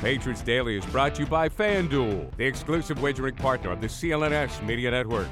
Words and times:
Patriots 0.00 0.42
Daily 0.42 0.76
is 0.76 0.86
brought 0.86 1.16
to 1.16 1.22
you 1.22 1.26
by 1.26 1.48
FanDuel, 1.48 2.36
the 2.36 2.44
exclusive 2.44 3.02
wagering 3.02 3.34
partner 3.34 3.72
of 3.72 3.80
the 3.80 3.88
CLNS 3.88 4.64
Media 4.64 4.92
Network. 4.92 5.26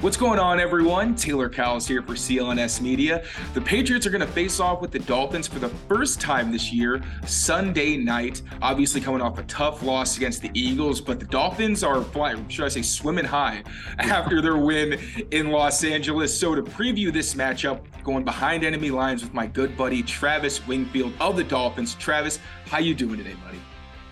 What's 0.00 0.18
going 0.18 0.38
on, 0.38 0.60
everyone? 0.60 1.14
Taylor 1.14 1.48
Kyles 1.48 1.86
here 1.88 2.02
for 2.02 2.12
CLNS 2.12 2.82
Media. 2.82 3.24
The 3.54 3.60
Patriots 3.60 4.06
are 4.06 4.10
going 4.10 4.26
to 4.26 4.32
face 4.32 4.60
off 4.60 4.82
with 4.82 4.90
the 4.90 4.98
Dolphins 4.98 5.48
for 5.48 5.58
the 5.58 5.70
first 5.88 6.20
time 6.20 6.52
this 6.52 6.70
year, 6.70 7.02
Sunday 7.24 7.96
night. 7.96 8.42
Obviously, 8.60 9.00
coming 9.00 9.22
off 9.22 9.38
a 9.38 9.44
tough 9.44 9.82
loss 9.82 10.18
against 10.18 10.42
the 10.42 10.50
Eagles, 10.52 11.00
but 11.00 11.20
the 11.20 11.26
Dolphins 11.26 11.82
are 11.82 12.02
flying, 12.02 12.46
should 12.48 12.66
I 12.66 12.68
say, 12.68 12.82
swimming 12.82 13.24
high 13.24 13.62
after 13.98 14.42
their 14.42 14.58
win 14.58 14.98
in 15.30 15.50
Los 15.50 15.82
Angeles. 15.84 16.38
So, 16.38 16.54
to 16.54 16.62
preview 16.62 17.10
this 17.10 17.34
matchup, 17.34 17.80
going 18.02 18.24
behind 18.24 18.62
enemy 18.62 18.90
lines 18.90 19.22
with 19.22 19.32
my 19.32 19.46
good 19.46 19.74
buddy 19.74 20.02
Travis 20.02 20.66
Wingfield 20.66 21.14
of 21.18 21.36
the 21.36 21.44
Dolphins. 21.44 21.94
Travis, 21.94 22.40
how 22.66 22.78
you 22.78 22.94
doing 22.94 23.16
today, 23.16 23.34
buddy? 23.42 23.60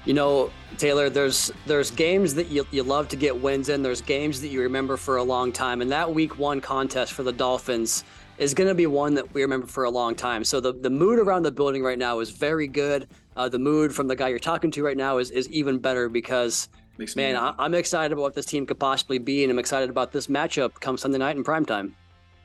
You 0.05 0.15
know, 0.15 0.51
Taylor, 0.79 1.09
there's 1.09 1.53
there's 1.67 1.93
games 1.93 2.35
that 2.35 2.49
you, 2.49 2.67
you 2.73 2.83
love 2.83 3.09
to 3.09 3.17
get 3.17 3.41
wins 3.41 3.69
in. 3.69 3.83
There's 3.83 4.01
games 4.01 4.41
that 4.41 4.49
you 4.49 4.61
remember 4.63 4.97
for 4.97 5.19
a 5.19 5.23
long 5.23 5.53
time. 5.53 5.81
And 5.81 5.93
that 5.93 6.13
week 6.13 6.39
one 6.39 6.61
contest 6.61 7.13
for 7.13 7.23
the 7.23 7.33
Dolphins 7.33 8.03
is 8.39 8.53
going 8.53 8.67
to 8.67 8.75
be 8.75 8.87
one 8.87 9.15
that 9.15 9.33
we 9.33 9.43
remember 9.43 9.69
for 9.69 9.85
a 9.85 9.91
long 9.91 10.17
time. 10.17 10.43
So 10.43 10.59
the, 10.59 10.73
the 10.73 10.91
mood 10.91 11.21
around 11.21 11.45
the 11.45 11.53
building 11.53 11.85
right 11.85 11.99
now 11.99 12.19
is 12.19 12.31
very 12.31 12.67
good. 12.67 13.07
Uh, 13.37 13.49
the 13.49 13.59
mood 13.59 13.95
from 13.95 14.09
the 14.09 14.17
guy 14.17 14.29
you're 14.29 14.41
talking 14.41 14.73
to 14.73 14.83
right 14.83 14.97
now 14.97 15.19
is, 15.19 15.31
is 15.31 15.49
even 15.51 15.79
better 15.79 16.09
because, 16.09 16.69
man, 17.15 17.37
I, 17.37 17.55
I'm 17.59 17.75
excited 17.75 18.13
about 18.13 18.23
what 18.23 18.35
this 18.35 18.47
team 18.47 18.67
could 18.67 18.81
possibly 18.81 19.19
be. 19.19 19.45
And 19.45 19.53
I'm 19.53 19.59
excited 19.59 19.89
about 19.89 20.11
this 20.11 20.27
matchup 20.27 20.81
come 20.81 20.97
Sunday 20.97 21.19
night 21.19 21.37
in 21.37 21.45
primetime 21.45 21.93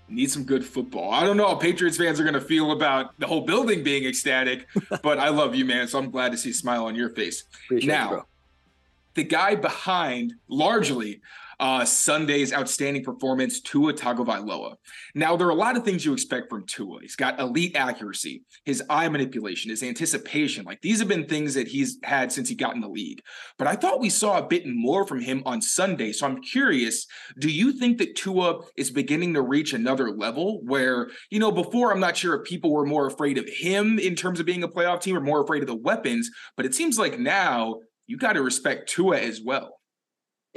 need 0.09 0.31
some 0.31 0.43
good 0.43 0.65
football. 0.65 1.11
I 1.11 1.23
don't 1.23 1.37
know 1.37 1.47
how 1.47 1.55
Patriots 1.55 1.97
fans 1.97 2.19
are 2.19 2.23
going 2.23 2.33
to 2.33 2.41
feel 2.41 2.71
about 2.71 3.19
the 3.19 3.27
whole 3.27 3.41
building 3.41 3.83
being 3.83 4.05
ecstatic, 4.05 4.67
but 5.03 5.19
I 5.19 5.29
love 5.29 5.55
you, 5.55 5.65
man. 5.65 5.87
So 5.87 5.99
I'm 5.99 6.11
glad 6.11 6.31
to 6.31 6.37
see 6.37 6.51
a 6.51 6.53
smile 6.53 6.85
on 6.85 6.95
your 6.95 7.09
face. 7.09 7.45
Appreciate 7.65 7.87
now, 7.87 8.11
you, 8.11 8.25
the 9.17 9.23
guy 9.23 9.55
behind 9.55 10.33
largely 10.47 11.19
uh, 11.59 11.83
Sunday's 11.85 12.53
outstanding 12.53 13.03
performance, 13.03 13.61
Tua 13.61 13.93
Tagovailoa. 13.93 14.75
Now, 15.15 15.35
there 15.35 15.47
are 15.47 15.51
a 15.51 15.55
lot 15.55 15.75
of 15.75 15.83
things 15.83 16.05
you 16.05 16.13
expect 16.13 16.49
from 16.49 16.65
Tua. 16.67 16.99
He's 17.01 17.15
got 17.15 17.39
elite 17.39 17.75
accuracy, 17.75 18.43
his 18.63 18.83
eye 18.89 19.09
manipulation, 19.09 19.71
his 19.71 19.81
anticipation. 19.81 20.65
Like 20.65 20.81
these 20.81 20.99
have 20.99 21.07
been 21.07 21.25
things 21.25 21.55
that 21.55 21.67
he's 21.67 21.97
had 22.03 22.31
since 22.31 22.47
he 22.47 22.55
got 22.55 22.75
in 22.75 22.81
the 22.81 22.87
league. 22.87 23.21
But 23.57 23.67
I 23.67 23.75
thought 23.75 23.99
we 23.99 24.09
saw 24.09 24.37
a 24.37 24.47
bit 24.47 24.63
more 24.67 25.05
from 25.07 25.19
him 25.19 25.41
on 25.45 25.61
Sunday. 25.61 26.11
So 26.11 26.27
I'm 26.27 26.41
curious, 26.41 27.07
do 27.39 27.49
you 27.49 27.73
think 27.73 27.97
that 27.97 28.15
Tua 28.15 28.59
is 28.75 28.91
beginning 28.91 29.33
to 29.33 29.41
reach 29.41 29.73
another 29.73 30.11
level 30.11 30.61
where, 30.63 31.09
you 31.31 31.39
know, 31.39 31.51
before 31.51 31.91
I'm 31.91 31.99
not 31.99 32.17
sure 32.17 32.35
if 32.35 32.43
people 32.43 32.71
were 32.71 32.85
more 32.85 33.07
afraid 33.07 33.39
of 33.39 33.49
him 33.49 33.97
in 33.97 34.15
terms 34.15 34.39
of 34.39 34.45
being 34.45 34.63
a 34.63 34.67
playoff 34.67 35.01
team 35.01 35.17
or 35.17 35.21
more 35.21 35.41
afraid 35.41 35.63
of 35.63 35.67
the 35.67 35.75
weapons, 35.75 36.29
but 36.55 36.67
it 36.67 36.75
seems 36.75 36.99
like 36.99 37.19
now 37.19 37.79
you 38.07 38.17
got 38.17 38.33
to 38.33 38.41
respect 38.41 38.89
Tua 38.89 39.19
as 39.19 39.41
well 39.41 39.77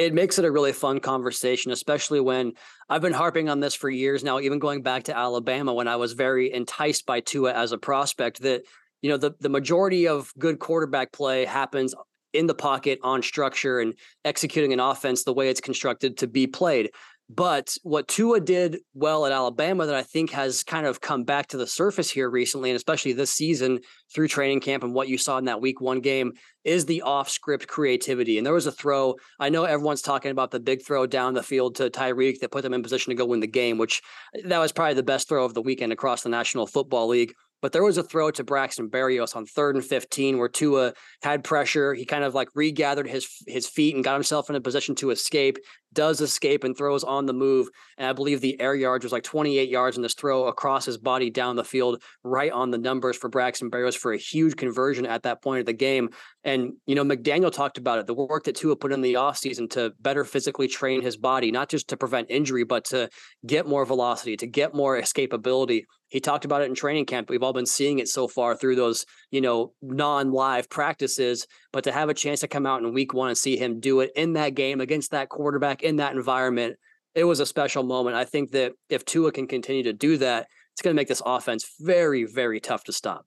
it 0.00 0.14
makes 0.14 0.38
it 0.38 0.46
a 0.46 0.50
really 0.50 0.72
fun 0.72 0.98
conversation, 0.98 1.72
especially 1.72 2.20
when 2.20 2.54
I've 2.88 3.02
been 3.02 3.12
harping 3.12 3.50
on 3.50 3.60
this 3.60 3.74
for 3.74 3.90
years 3.90 4.24
now, 4.24 4.40
even 4.40 4.58
going 4.58 4.82
back 4.82 5.02
to 5.04 5.16
Alabama 5.16 5.74
when 5.74 5.88
I 5.88 5.96
was 5.96 6.14
very 6.14 6.50
enticed 6.50 7.04
by 7.04 7.20
Tua 7.20 7.52
as 7.52 7.72
a 7.72 7.78
prospect 7.78 8.40
that, 8.40 8.62
you 9.02 9.10
know, 9.10 9.18
the, 9.18 9.32
the 9.40 9.50
majority 9.50 10.08
of 10.08 10.32
good 10.38 10.58
quarterback 10.58 11.12
play 11.12 11.44
happens 11.44 11.94
in 12.32 12.46
the 12.46 12.54
pocket 12.54 12.98
on 13.02 13.22
structure 13.22 13.78
and 13.78 13.92
executing 14.24 14.72
an 14.72 14.80
offense 14.80 15.24
the 15.24 15.34
way 15.34 15.50
it's 15.50 15.60
constructed 15.60 16.16
to 16.18 16.26
be 16.26 16.46
played. 16.46 16.90
But 17.32 17.76
what 17.84 18.08
Tua 18.08 18.40
did 18.40 18.78
well 18.92 19.24
at 19.24 19.30
Alabama 19.30 19.86
that 19.86 19.94
I 19.94 20.02
think 20.02 20.30
has 20.30 20.64
kind 20.64 20.84
of 20.84 21.00
come 21.00 21.22
back 21.22 21.46
to 21.48 21.56
the 21.56 21.66
surface 21.66 22.10
here 22.10 22.28
recently, 22.28 22.70
and 22.70 22.76
especially 22.76 23.12
this 23.12 23.30
season 23.30 23.78
through 24.12 24.26
training 24.26 24.58
camp 24.58 24.82
and 24.82 24.94
what 24.94 25.06
you 25.06 25.16
saw 25.16 25.38
in 25.38 25.44
that 25.44 25.60
week 25.60 25.80
one 25.80 26.00
game, 26.00 26.32
is 26.64 26.86
the 26.86 27.02
off 27.02 27.28
script 27.30 27.68
creativity. 27.68 28.36
And 28.36 28.44
there 28.44 28.52
was 28.52 28.66
a 28.66 28.72
throw. 28.72 29.14
I 29.38 29.48
know 29.48 29.62
everyone's 29.62 30.02
talking 30.02 30.32
about 30.32 30.50
the 30.50 30.58
big 30.58 30.84
throw 30.84 31.06
down 31.06 31.34
the 31.34 31.42
field 31.44 31.76
to 31.76 31.88
Tyreek 31.88 32.40
that 32.40 32.50
put 32.50 32.62
them 32.62 32.74
in 32.74 32.82
position 32.82 33.12
to 33.12 33.16
go 33.16 33.26
win 33.26 33.38
the 33.38 33.46
game, 33.46 33.78
which 33.78 34.02
uh, 34.36 34.48
that 34.48 34.58
was 34.58 34.72
probably 34.72 34.94
the 34.94 35.04
best 35.04 35.28
throw 35.28 35.44
of 35.44 35.54
the 35.54 35.62
weekend 35.62 35.92
across 35.92 36.22
the 36.22 36.30
National 36.30 36.66
Football 36.66 37.06
League. 37.06 37.32
But 37.62 37.72
there 37.72 37.84
was 37.84 37.98
a 37.98 38.02
throw 38.02 38.30
to 38.32 38.44
Braxton 38.44 38.88
Berrios 38.88 39.36
on 39.36 39.44
third 39.44 39.76
and 39.76 39.84
15 39.84 40.38
where 40.38 40.48
Tua 40.48 40.94
had 41.22 41.44
pressure. 41.44 41.94
He 41.94 42.06
kind 42.06 42.24
of 42.24 42.34
like 42.34 42.48
regathered 42.54 43.06
his 43.06 43.28
his 43.46 43.68
feet 43.68 43.94
and 43.94 44.02
got 44.02 44.14
himself 44.14 44.48
in 44.48 44.56
a 44.56 44.60
position 44.60 44.94
to 44.96 45.10
escape 45.10 45.58
does 45.92 46.20
escape 46.20 46.64
and 46.64 46.76
throws 46.76 47.04
on 47.04 47.26
the 47.26 47.32
move. 47.32 47.68
And 47.98 48.06
I 48.06 48.12
believe 48.12 48.40
the 48.40 48.60
air 48.60 48.74
yards 48.74 49.04
was 49.04 49.12
like 49.12 49.22
28 49.22 49.68
yards 49.68 49.96
in 49.96 50.02
this 50.02 50.14
throw 50.14 50.46
across 50.46 50.84
his 50.84 50.98
body 50.98 51.30
down 51.30 51.56
the 51.56 51.64
field, 51.64 52.02
right 52.22 52.52
on 52.52 52.70
the 52.70 52.78
numbers 52.78 53.16
for 53.16 53.28
Braxton 53.28 53.70
Berrios 53.70 53.96
for 53.96 54.12
a 54.12 54.18
huge 54.18 54.56
conversion 54.56 55.06
at 55.06 55.24
that 55.24 55.42
point 55.42 55.60
of 55.60 55.66
the 55.66 55.72
game. 55.72 56.10
And, 56.44 56.72
you 56.86 56.94
know, 56.94 57.04
McDaniel 57.04 57.52
talked 57.52 57.78
about 57.78 57.98
it, 57.98 58.06
the 58.06 58.14
work 58.14 58.44
that 58.44 58.56
Tua 58.56 58.76
put 58.76 58.92
in 58.92 59.00
the 59.00 59.14
offseason 59.14 59.68
to 59.70 59.92
better 60.00 60.24
physically 60.24 60.68
train 60.68 61.02
his 61.02 61.16
body, 61.16 61.50
not 61.50 61.68
just 61.68 61.88
to 61.88 61.96
prevent 61.96 62.30
injury, 62.30 62.64
but 62.64 62.84
to 62.86 63.08
get 63.46 63.66
more 63.66 63.84
velocity, 63.84 64.36
to 64.36 64.46
get 64.46 64.74
more 64.74 65.00
escapability. 65.00 65.84
He 66.08 66.18
talked 66.18 66.44
about 66.44 66.62
it 66.62 66.64
in 66.64 66.74
training 66.74 67.06
camp. 67.06 67.30
We've 67.30 67.42
all 67.42 67.52
been 67.52 67.66
seeing 67.66 68.00
it 68.00 68.08
so 68.08 68.26
far 68.26 68.56
through 68.56 68.74
those, 68.74 69.06
you 69.30 69.40
know, 69.40 69.74
non-live 69.80 70.68
practices, 70.68 71.46
but 71.72 71.84
to 71.84 71.92
have 71.92 72.08
a 72.08 72.14
chance 72.14 72.40
to 72.40 72.48
come 72.48 72.66
out 72.66 72.82
in 72.82 72.92
week 72.92 73.14
one 73.14 73.28
and 73.28 73.38
see 73.38 73.56
him 73.56 73.80
do 73.80 74.00
it 74.00 74.10
in 74.16 74.34
that 74.34 74.54
game 74.54 74.80
against 74.80 75.12
that 75.12 75.28
quarterback 75.28 75.82
in 75.82 75.96
that 75.96 76.14
environment, 76.14 76.76
it 77.14 77.24
was 77.24 77.40
a 77.40 77.46
special 77.46 77.82
moment. 77.82 78.16
I 78.16 78.24
think 78.24 78.52
that 78.52 78.72
if 78.88 79.04
Tua 79.04 79.32
can 79.32 79.46
continue 79.46 79.82
to 79.84 79.92
do 79.92 80.16
that, 80.18 80.48
it's 80.72 80.82
going 80.82 80.94
to 80.94 81.00
make 81.00 81.08
this 81.08 81.22
offense 81.24 81.74
very, 81.80 82.24
very 82.24 82.60
tough 82.60 82.84
to 82.84 82.92
stop. 82.92 83.24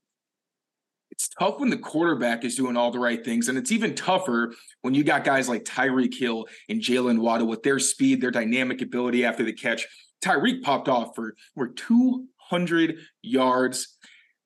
It's 1.11 1.29
tough 1.29 1.59
when 1.59 1.69
the 1.69 1.77
quarterback 1.77 2.43
is 2.43 2.55
doing 2.55 2.75
all 2.75 2.89
the 2.89 2.99
right 2.99 3.23
things, 3.23 3.47
and 3.47 3.57
it's 3.57 3.71
even 3.71 3.93
tougher 3.93 4.53
when 4.81 4.95
you 4.95 5.03
got 5.03 5.23
guys 5.23 5.47
like 5.47 5.63
Tyreek 5.63 6.15
Hill 6.15 6.45
and 6.69 6.81
Jaylen 6.81 7.19
Waddle 7.19 7.47
with 7.47 7.61
their 7.61 7.77
speed, 7.77 8.19
their 8.19 8.31
dynamic 8.31 8.81
ability 8.81 9.23
after 9.23 9.43
the 9.43 9.53
catch. 9.53 9.85
Tyreek 10.25 10.63
popped 10.63 10.89
off 10.89 11.13
for, 11.15 11.35
for 11.55 11.67
200 11.67 12.97
yards 13.21 13.97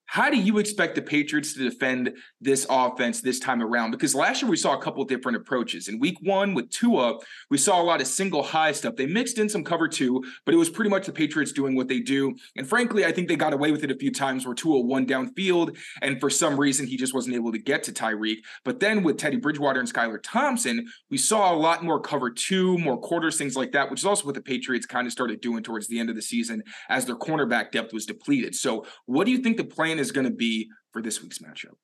how 0.07 0.29
do 0.29 0.37
you 0.37 0.57
expect 0.57 0.95
the 0.95 1.01
Patriots 1.01 1.53
to 1.53 1.69
defend 1.69 2.13
this 2.41 2.65
offense 2.69 3.21
this 3.21 3.39
time 3.39 3.61
around? 3.61 3.91
Because 3.91 4.15
last 4.15 4.41
year 4.41 4.49
we 4.49 4.57
saw 4.57 4.77
a 4.77 4.81
couple 4.81 5.03
different 5.05 5.37
approaches. 5.37 5.87
In 5.87 5.99
week 5.99 6.17
one 6.21 6.53
with 6.53 6.69
Tua, 6.69 7.19
we 7.49 7.57
saw 7.57 7.81
a 7.81 7.83
lot 7.83 8.01
of 8.01 8.07
single 8.07 8.43
high 8.43 8.71
stuff. 8.71 8.95
They 8.95 9.05
mixed 9.05 9.37
in 9.37 9.49
some 9.49 9.63
cover 9.63 9.87
two, 9.87 10.23
but 10.45 10.53
it 10.53 10.57
was 10.57 10.69
pretty 10.69 10.89
much 10.89 11.05
the 11.05 11.11
Patriots 11.11 11.51
doing 11.51 11.75
what 11.75 11.87
they 11.87 11.99
do. 11.99 12.35
And 12.55 12.67
frankly, 12.67 13.05
I 13.05 13.11
think 13.11 13.27
they 13.27 13.35
got 13.35 13.53
away 13.53 13.71
with 13.71 13.83
it 13.83 13.91
a 13.91 13.95
few 13.95 14.11
times 14.11 14.45
where 14.45 14.55
Tua 14.55 14.79
won 14.81 15.05
downfield, 15.05 15.77
and 16.01 16.19
for 16.19 16.29
some 16.29 16.59
reason 16.59 16.87
he 16.87 16.97
just 16.97 17.13
wasn't 17.13 17.35
able 17.35 17.51
to 17.51 17.59
get 17.59 17.83
to 17.83 17.91
Tyreek. 17.91 18.37
But 18.63 18.79
then 18.79 19.03
with 19.03 19.17
Teddy 19.17 19.37
Bridgewater 19.37 19.79
and 19.79 19.91
Skylar 19.91 20.19
Thompson, 20.21 20.87
we 21.09 21.17
saw 21.17 21.53
a 21.53 21.57
lot 21.57 21.83
more 21.83 21.99
cover 21.99 22.29
two, 22.29 22.77
more 22.77 22.97
quarters, 22.97 23.37
things 23.37 23.55
like 23.55 23.71
that, 23.71 23.89
which 23.89 24.01
is 24.01 24.05
also 24.05 24.25
what 24.25 24.35
the 24.35 24.41
Patriots 24.41 24.85
kind 24.85 25.07
of 25.07 25.13
started 25.13 25.41
doing 25.41 25.63
towards 25.63 25.87
the 25.87 25.99
end 25.99 26.09
of 26.09 26.15
the 26.15 26.21
season 26.21 26.63
as 26.89 27.05
their 27.05 27.15
cornerback 27.15 27.71
depth 27.71 27.93
was 27.93 28.05
depleted. 28.05 28.55
So, 28.55 28.85
what 29.05 29.25
do 29.25 29.31
you 29.31 29.39
think 29.39 29.57
the 29.57 29.63
plan 29.63 29.99
is 29.99 30.11
going 30.11 30.25
to 30.25 30.33
be 30.33 30.69
for 30.97 31.01
this 31.01 31.21
week's 31.21 31.39
matchup. 31.39 31.75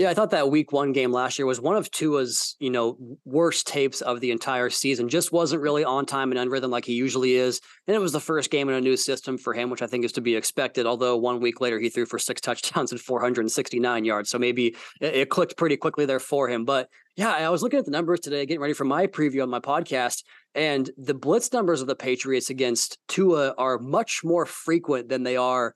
Yeah, 0.00 0.08
I 0.08 0.14
thought 0.14 0.30
that 0.30 0.50
week 0.50 0.72
one 0.72 0.92
game 0.92 1.12
last 1.12 1.38
year 1.38 1.44
was 1.44 1.60
one 1.60 1.76
of 1.76 1.90
Tua's, 1.90 2.56
you 2.58 2.70
know, 2.70 2.96
worst 3.26 3.66
tapes 3.66 4.00
of 4.00 4.20
the 4.20 4.30
entire 4.30 4.70
season. 4.70 5.10
Just 5.10 5.30
wasn't 5.30 5.60
really 5.60 5.84
on 5.84 6.06
time 6.06 6.30
and 6.30 6.38
on 6.38 6.48
rhythm 6.48 6.70
like 6.70 6.86
he 6.86 6.94
usually 6.94 7.34
is. 7.34 7.60
And 7.86 7.94
it 7.94 7.98
was 7.98 8.12
the 8.12 8.18
first 8.18 8.50
game 8.50 8.70
in 8.70 8.74
a 8.74 8.80
new 8.80 8.96
system 8.96 9.36
for 9.36 9.52
him, 9.52 9.68
which 9.68 9.82
I 9.82 9.86
think 9.86 10.06
is 10.06 10.12
to 10.12 10.22
be 10.22 10.36
expected. 10.36 10.86
Although 10.86 11.18
one 11.18 11.38
week 11.38 11.60
later 11.60 11.78
he 11.78 11.90
threw 11.90 12.06
for 12.06 12.18
six 12.18 12.40
touchdowns 12.40 12.92
and 12.92 12.98
469 12.98 14.06
yards. 14.06 14.30
So 14.30 14.38
maybe 14.38 14.68
it, 15.02 15.16
it 15.16 15.28
clicked 15.28 15.58
pretty 15.58 15.76
quickly 15.76 16.06
there 16.06 16.18
for 16.18 16.48
him. 16.48 16.64
But 16.64 16.88
yeah, 17.16 17.32
I 17.32 17.50
was 17.50 17.62
looking 17.62 17.78
at 17.78 17.84
the 17.84 17.90
numbers 17.90 18.20
today, 18.20 18.46
getting 18.46 18.62
ready 18.62 18.72
for 18.72 18.86
my 18.86 19.06
preview 19.06 19.42
on 19.42 19.50
my 19.50 19.60
podcast. 19.60 20.22
And 20.54 20.90
the 20.96 21.12
blitz 21.12 21.52
numbers 21.52 21.82
of 21.82 21.88
the 21.88 21.94
Patriots 21.94 22.48
against 22.48 22.96
Tua 23.08 23.52
are 23.58 23.78
much 23.78 24.22
more 24.24 24.46
frequent 24.46 25.10
than 25.10 25.24
they 25.24 25.36
are 25.36 25.74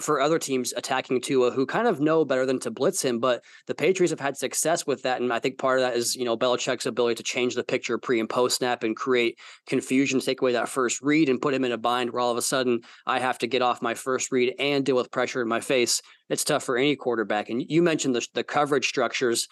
for 0.00 0.20
other 0.20 0.38
teams 0.38 0.72
attacking 0.76 1.20
Tua 1.20 1.52
who 1.52 1.66
kind 1.66 1.86
of 1.86 2.00
know 2.00 2.24
better 2.24 2.44
than 2.44 2.58
to 2.60 2.70
blitz 2.70 3.00
him. 3.02 3.20
But 3.20 3.44
the 3.66 3.74
Patriots 3.74 4.10
have 4.10 4.20
had 4.20 4.36
success 4.36 4.86
with 4.86 5.02
that. 5.02 5.20
And 5.20 5.32
I 5.32 5.38
think 5.38 5.58
part 5.58 5.78
of 5.78 5.84
that 5.84 5.96
is, 5.96 6.16
you 6.16 6.24
know, 6.24 6.36
Belichick's 6.36 6.86
ability 6.86 7.16
to 7.16 7.22
change 7.22 7.54
the 7.54 7.62
picture 7.62 7.96
pre 7.98 8.18
and 8.18 8.28
post 8.28 8.56
snap 8.56 8.82
and 8.82 8.96
create 8.96 9.38
confusion, 9.66 10.20
take 10.20 10.42
away 10.42 10.52
that 10.52 10.68
first 10.68 11.00
read 11.00 11.28
and 11.28 11.40
put 11.40 11.54
him 11.54 11.64
in 11.64 11.72
a 11.72 11.78
bind 11.78 12.10
where 12.10 12.20
all 12.20 12.32
of 12.32 12.38
a 12.38 12.42
sudden 12.42 12.80
I 13.06 13.20
have 13.20 13.38
to 13.38 13.46
get 13.46 13.62
off 13.62 13.82
my 13.82 13.94
first 13.94 14.32
read 14.32 14.54
and 14.58 14.84
deal 14.84 14.96
with 14.96 15.12
pressure 15.12 15.42
in 15.42 15.48
my 15.48 15.60
face. 15.60 16.02
It's 16.28 16.44
tough 16.44 16.64
for 16.64 16.76
any 16.76 16.96
quarterback. 16.96 17.48
And 17.48 17.62
you 17.62 17.82
mentioned 17.82 18.16
the, 18.16 18.26
the 18.34 18.44
coverage 18.44 18.88
structures. 18.88 19.48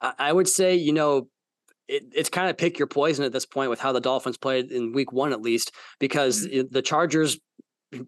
I, 0.00 0.12
I 0.18 0.32
would 0.32 0.48
say, 0.48 0.74
you 0.74 0.92
know, 0.92 1.28
it, 1.88 2.02
it's 2.12 2.28
kind 2.28 2.50
of 2.50 2.58
pick 2.58 2.78
your 2.78 2.88
poison 2.88 3.24
at 3.24 3.32
this 3.32 3.46
point 3.46 3.70
with 3.70 3.80
how 3.80 3.92
the 3.92 4.00
Dolphins 4.00 4.36
played 4.36 4.70
in 4.70 4.92
week 4.92 5.12
one, 5.12 5.32
at 5.32 5.40
least, 5.40 5.72
because 5.98 6.46
mm-hmm. 6.46 6.66
the 6.70 6.82
Chargers, 6.82 7.38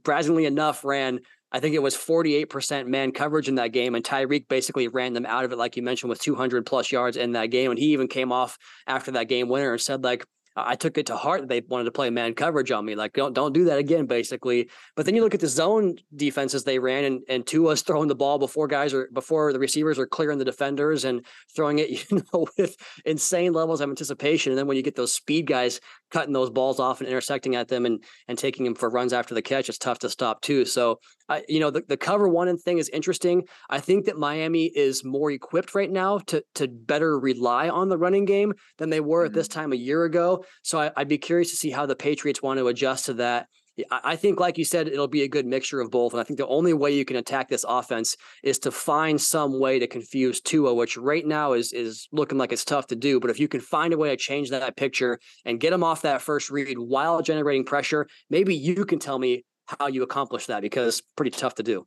brazenly 0.05 0.45
enough, 0.45 0.85
ran 0.85 1.21
I 1.53 1.61
think 1.61 1.75
it 1.75 1.83
was 1.83 1.97
48% 1.97 2.87
man 2.87 3.13
coverage 3.13 3.49
in 3.49 3.57
that 3.57 3.73
game, 3.73 3.95
and 3.95 4.05
Tyreek 4.05 4.49
basically 4.49 4.89
ran 4.89 5.13
them 5.13 5.27
out 5.27 5.45
of 5.45 5.53
it, 5.53 5.59
like 5.59 5.77
you 5.77 5.83
mentioned, 5.83 6.11
with 6.11 6.21
200 6.21 6.65
plus 6.65 6.93
yards 6.93 7.17
in 7.17 7.33
that 7.33 7.47
game. 7.47 7.71
And 7.71 7.79
he 7.79 7.93
even 7.93 8.09
came 8.09 8.33
off 8.33 8.57
after 8.87 9.11
that 9.13 9.29
game 9.29 9.49
winner 9.49 9.73
and 9.73 9.81
said, 9.81 10.05
like, 10.05 10.25
I 10.57 10.75
took 10.75 10.99
it 10.99 11.07
to 11.07 11.17
heart 11.17 11.43
that 11.43 11.49
they 11.49 11.61
wanted 11.61 11.85
to 11.85 11.93
play 11.93 12.11
man 12.11 12.35
coverage 12.35 12.73
on 12.73 12.85
me. 12.85 12.97
Like, 12.97 13.13
don't 13.13 13.33
don't 13.33 13.53
do 13.53 13.65
that 13.67 13.79
again, 13.79 14.07
basically. 14.07 14.69
But 14.97 15.07
then 15.07 15.15
you 15.15 15.23
look 15.23 15.35
at 15.35 15.41
the 15.41 15.47
zone 15.47 15.97
defenses 16.15 16.65
they 16.65 16.79
ran, 16.79 17.05
and 17.05 17.21
and 17.29 17.47
Tua's 17.47 17.83
throwing 17.87 18.09
the 18.09 18.15
ball 18.15 18.39
before 18.39 18.67
guys 18.67 18.93
are 18.93 19.09
before 19.13 19.53
the 19.53 19.59
receivers 19.59 19.99
are 19.99 20.07
clearing 20.07 20.39
the 20.39 20.45
defenders 20.45 21.05
and 21.05 21.25
throwing 21.55 21.79
it, 21.79 21.91
you 22.11 22.23
know, 22.33 22.47
with 22.59 22.77
insane 23.05 23.53
levels 23.53 23.81
of 23.81 23.89
anticipation. 23.89 24.53
And 24.53 24.59
then 24.59 24.67
when 24.67 24.77
you 24.77 24.83
get 24.83 24.97
those 24.97 25.15
speed 25.15 25.47
guys 25.47 25.81
cutting 26.11 26.33
those 26.33 26.51
balls 26.51 26.81
off 26.81 27.01
and 27.01 27.09
intersecting 27.09 27.55
at 27.55 27.69
them 27.69 27.87
and 27.87 28.03
and 28.27 28.37
taking 28.37 28.65
them 28.65 28.75
for 28.75 28.91
runs 28.91 29.13
after 29.13 29.35
the 29.35 29.43
catch, 29.43 29.69
it's 29.69 29.79
tough 29.79 30.01
to 30.01 30.09
stop 30.09 30.43
too. 30.43 30.65
So, 30.65 30.99
I, 31.31 31.45
you 31.49 31.61
know, 31.61 31.71
the, 31.71 31.83
the 31.89 31.97
cover 31.97 32.29
one 32.29 32.59
thing 32.59 32.79
is 32.79 32.89
interesting. 32.89 33.45
I 33.71 33.79
think 33.79 34.07
that 34.07 34.19
Miami 34.19 34.65
is 34.67 35.05
more 35.05 35.31
equipped 35.31 35.75
right 35.75 35.91
now 35.91 36.19
to 36.27 36.43
to 36.57 36.69
better 36.69 37.19
rely 37.19 37.69
on 37.69 37.89
the 37.89 37.97
running 37.97 38.25
game 38.25 38.53
than 38.79 38.91
they 38.91 39.01
were 39.01 39.21
mm-hmm. 39.21 39.27
at 39.27 39.33
this 39.35 39.49
mm-hmm. 39.49 39.61
time 39.61 39.73
a 39.73 39.77
year 39.77 40.05
ago. 40.05 40.45
So 40.63 40.81
I, 40.81 40.91
I'd 40.97 41.09
be 41.09 41.19
curious 41.19 41.51
to 41.51 41.57
see 41.57 41.71
how 41.71 41.87
the 41.87 41.97
Patriots 41.97 42.43
want 42.43 42.59
to 42.59 42.67
adjust 42.67 43.07
to 43.07 43.15
that. 43.15 43.47
I 43.91 44.17
think, 44.17 44.41
like 44.41 44.59
you 44.59 44.65
said, 44.65 44.89
it'll 44.89 45.09
be 45.09 45.23
a 45.23 45.29
good 45.29 45.47
mixture 45.47 45.81
of 45.81 45.91
both. 45.91 46.13
And 46.13 46.21
I 46.21 46.25
think 46.25 46.39
the 46.39 46.47
only 46.47 46.75
way 46.75 46.91
you 46.91 47.05
can 47.05 47.17
attack 47.17 47.49
this 47.49 47.65
offense 47.67 48.17
is 48.43 48.59
to 48.61 48.71
find 48.71 49.19
some 49.19 49.59
way 49.59 49.79
to 49.79 49.87
confuse 49.87 50.41
Tua, 50.41 50.75
which 50.75 50.97
right 50.97 51.25
now 51.25 51.53
is 51.53 51.73
is 51.73 52.09
looking 52.13 52.37
like 52.37 52.53
it's 52.53 52.65
tough 52.65 52.89
to 52.89 52.97
do. 52.97 53.21
But 53.21 53.31
if 53.31 53.39
you 53.39 53.49
can 53.49 53.61
find 53.61 53.95
a 53.95 53.99
way 53.99 54.11
to 54.11 54.17
change 54.17 54.51
that 54.51 54.77
picture 54.77 55.19
and 55.45 55.61
get 55.61 55.73
him 55.73 55.85
off 55.85 56.03
that 56.03 56.21
first 56.21 56.51
read 56.51 56.79
while 56.79 57.23
generating 57.23 57.65
pressure, 57.65 58.07
maybe 58.29 58.55
you 58.55 58.85
can 58.85 58.99
tell 58.99 59.19
me 59.19 59.45
how 59.79 59.87
you 59.87 60.03
accomplish 60.03 60.47
that 60.47 60.63
because 60.63 60.99
it's 60.99 61.07
pretty 61.17 61.31
tough 61.31 61.55
to 61.57 61.63
do. 61.63 61.87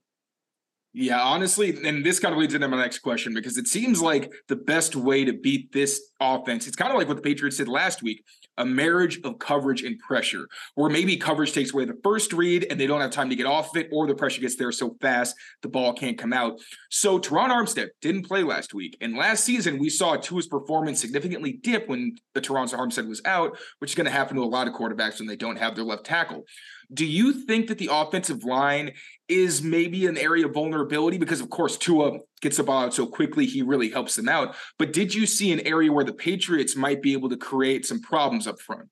Yeah, 0.96 1.20
honestly, 1.22 1.76
and 1.86 2.06
this 2.06 2.20
kind 2.20 2.34
of 2.34 2.40
leads 2.40 2.54
into 2.54 2.68
my 2.68 2.78
next 2.78 3.00
question 3.00 3.34
because 3.34 3.58
it 3.58 3.68
seems 3.68 4.00
like 4.00 4.32
the 4.48 4.56
best 4.56 4.96
way 4.96 5.26
to 5.26 5.34
beat 5.34 5.72
this 5.72 6.00
offense, 6.20 6.68
it's 6.68 6.76
kind 6.76 6.92
of 6.92 6.98
like 6.98 7.08
what 7.08 7.18
the 7.18 7.24
Patriots 7.24 7.58
did 7.58 7.68
last 7.68 8.04
week 8.04 8.24
a 8.58 8.66
marriage 8.66 9.20
of 9.24 9.40
coverage 9.40 9.84
and 9.84 9.98
pressure, 10.00 10.48
where 10.76 10.90
maybe 10.90 11.18
coverage 11.18 11.54
takes 11.54 11.74
away 11.74 11.86
the 11.86 12.00
first 12.04 12.34
read 12.34 12.68
and 12.70 12.80
they 12.80 12.88
don't 12.88 13.02
have 13.02 13.12
time 13.12 13.30
to 13.30 13.36
get 13.36 13.46
off 13.46 13.76
of 13.76 13.82
it, 13.82 13.90
or 13.92 14.08
the 14.08 14.16
pressure 14.16 14.42
gets 14.42 14.56
there 14.56 14.72
so 14.72 14.96
fast 15.02 15.36
the 15.62 15.70
ball 15.70 15.94
can't 15.94 16.18
come 16.18 16.34
out. 16.34 16.60
So 16.90 17.20
Terron 17.20 17.50
Armstead 17.50 17.90
didn't 18.02 18.28
play 18.28 18.44
last 18.44 18.74
week. 18.74 18.98
And 19.02 19.16
last 19.16 19.44
season, 19.44 19.80
we 19.80 19.90
saw 19.90 20.16
Tua's 20.16 20.48
performance 20.48 21.02
significantly 21.02 21.54
dip 21.54 21.88
when 21.88 22.16
the 22.34 22.42
Terron 22.42 22.74
Armstead 22.74 23.08
was 23.08 23.22
out, 23.26 23.58
which 23.80 23.92
is 23.92 23.96
going 23.96 24.06
to 24.06 24.12
happen 24.12 24.36
to 24.36 24.44
a 24.44 24.46
lot 24.46 24.68
of 24.68 24.74
quarterbacks 24.74 25.20
when 25.20 25.28
they 25.28 25.36
don't 25.36 25.58
have 25.58 25.76
their 25.76 25.86
left 25.86 26.06
tackle. 26.06 26.46
Do 26.94 27.06
you 27.06 27.34
think 27.34 27.68
that 27.68 27.78
the 27.80 27.90
offensive 27.92 28.44
line 28.44 28.92
is 29.28 29.62
maybe 29.62 30.06
an 30.08 30.18
area 30.18 30.46
of 30.46 30.54
vulnerability? 30.54 31.18
Because 31.18 31.42
of 31.42 31.50
course 31.50 31.78
Tua 31.78 32.20
gets 32.42 32.58
the 32.58 32.64
ball 32.64 32.86
out 32.86 32.94
so 32.94 33.06
quickly, 33.06 33.46
he 33.46 33.62
really 33.62 33.90
helps 33.90 34.16
them 34.16 34.30
out. 34.30 34.56
But 34.78 34.94
did 34.94 35.14
you 35.14 35.26
see 35.26 35.52
an 35.52 35.62
area 35.62 35.92
where 35.92 36.04
the 36.04 36.14
Patriots 36.14 36.76
might 36.76 37.02
be 37.02 37.14
able 37.14 37.30
to 37.30 37.38
create 37.38 37.86
some 37.86 38.02
problems 38.02 38.48
up 38.48 38.60
front? 38.60 38.90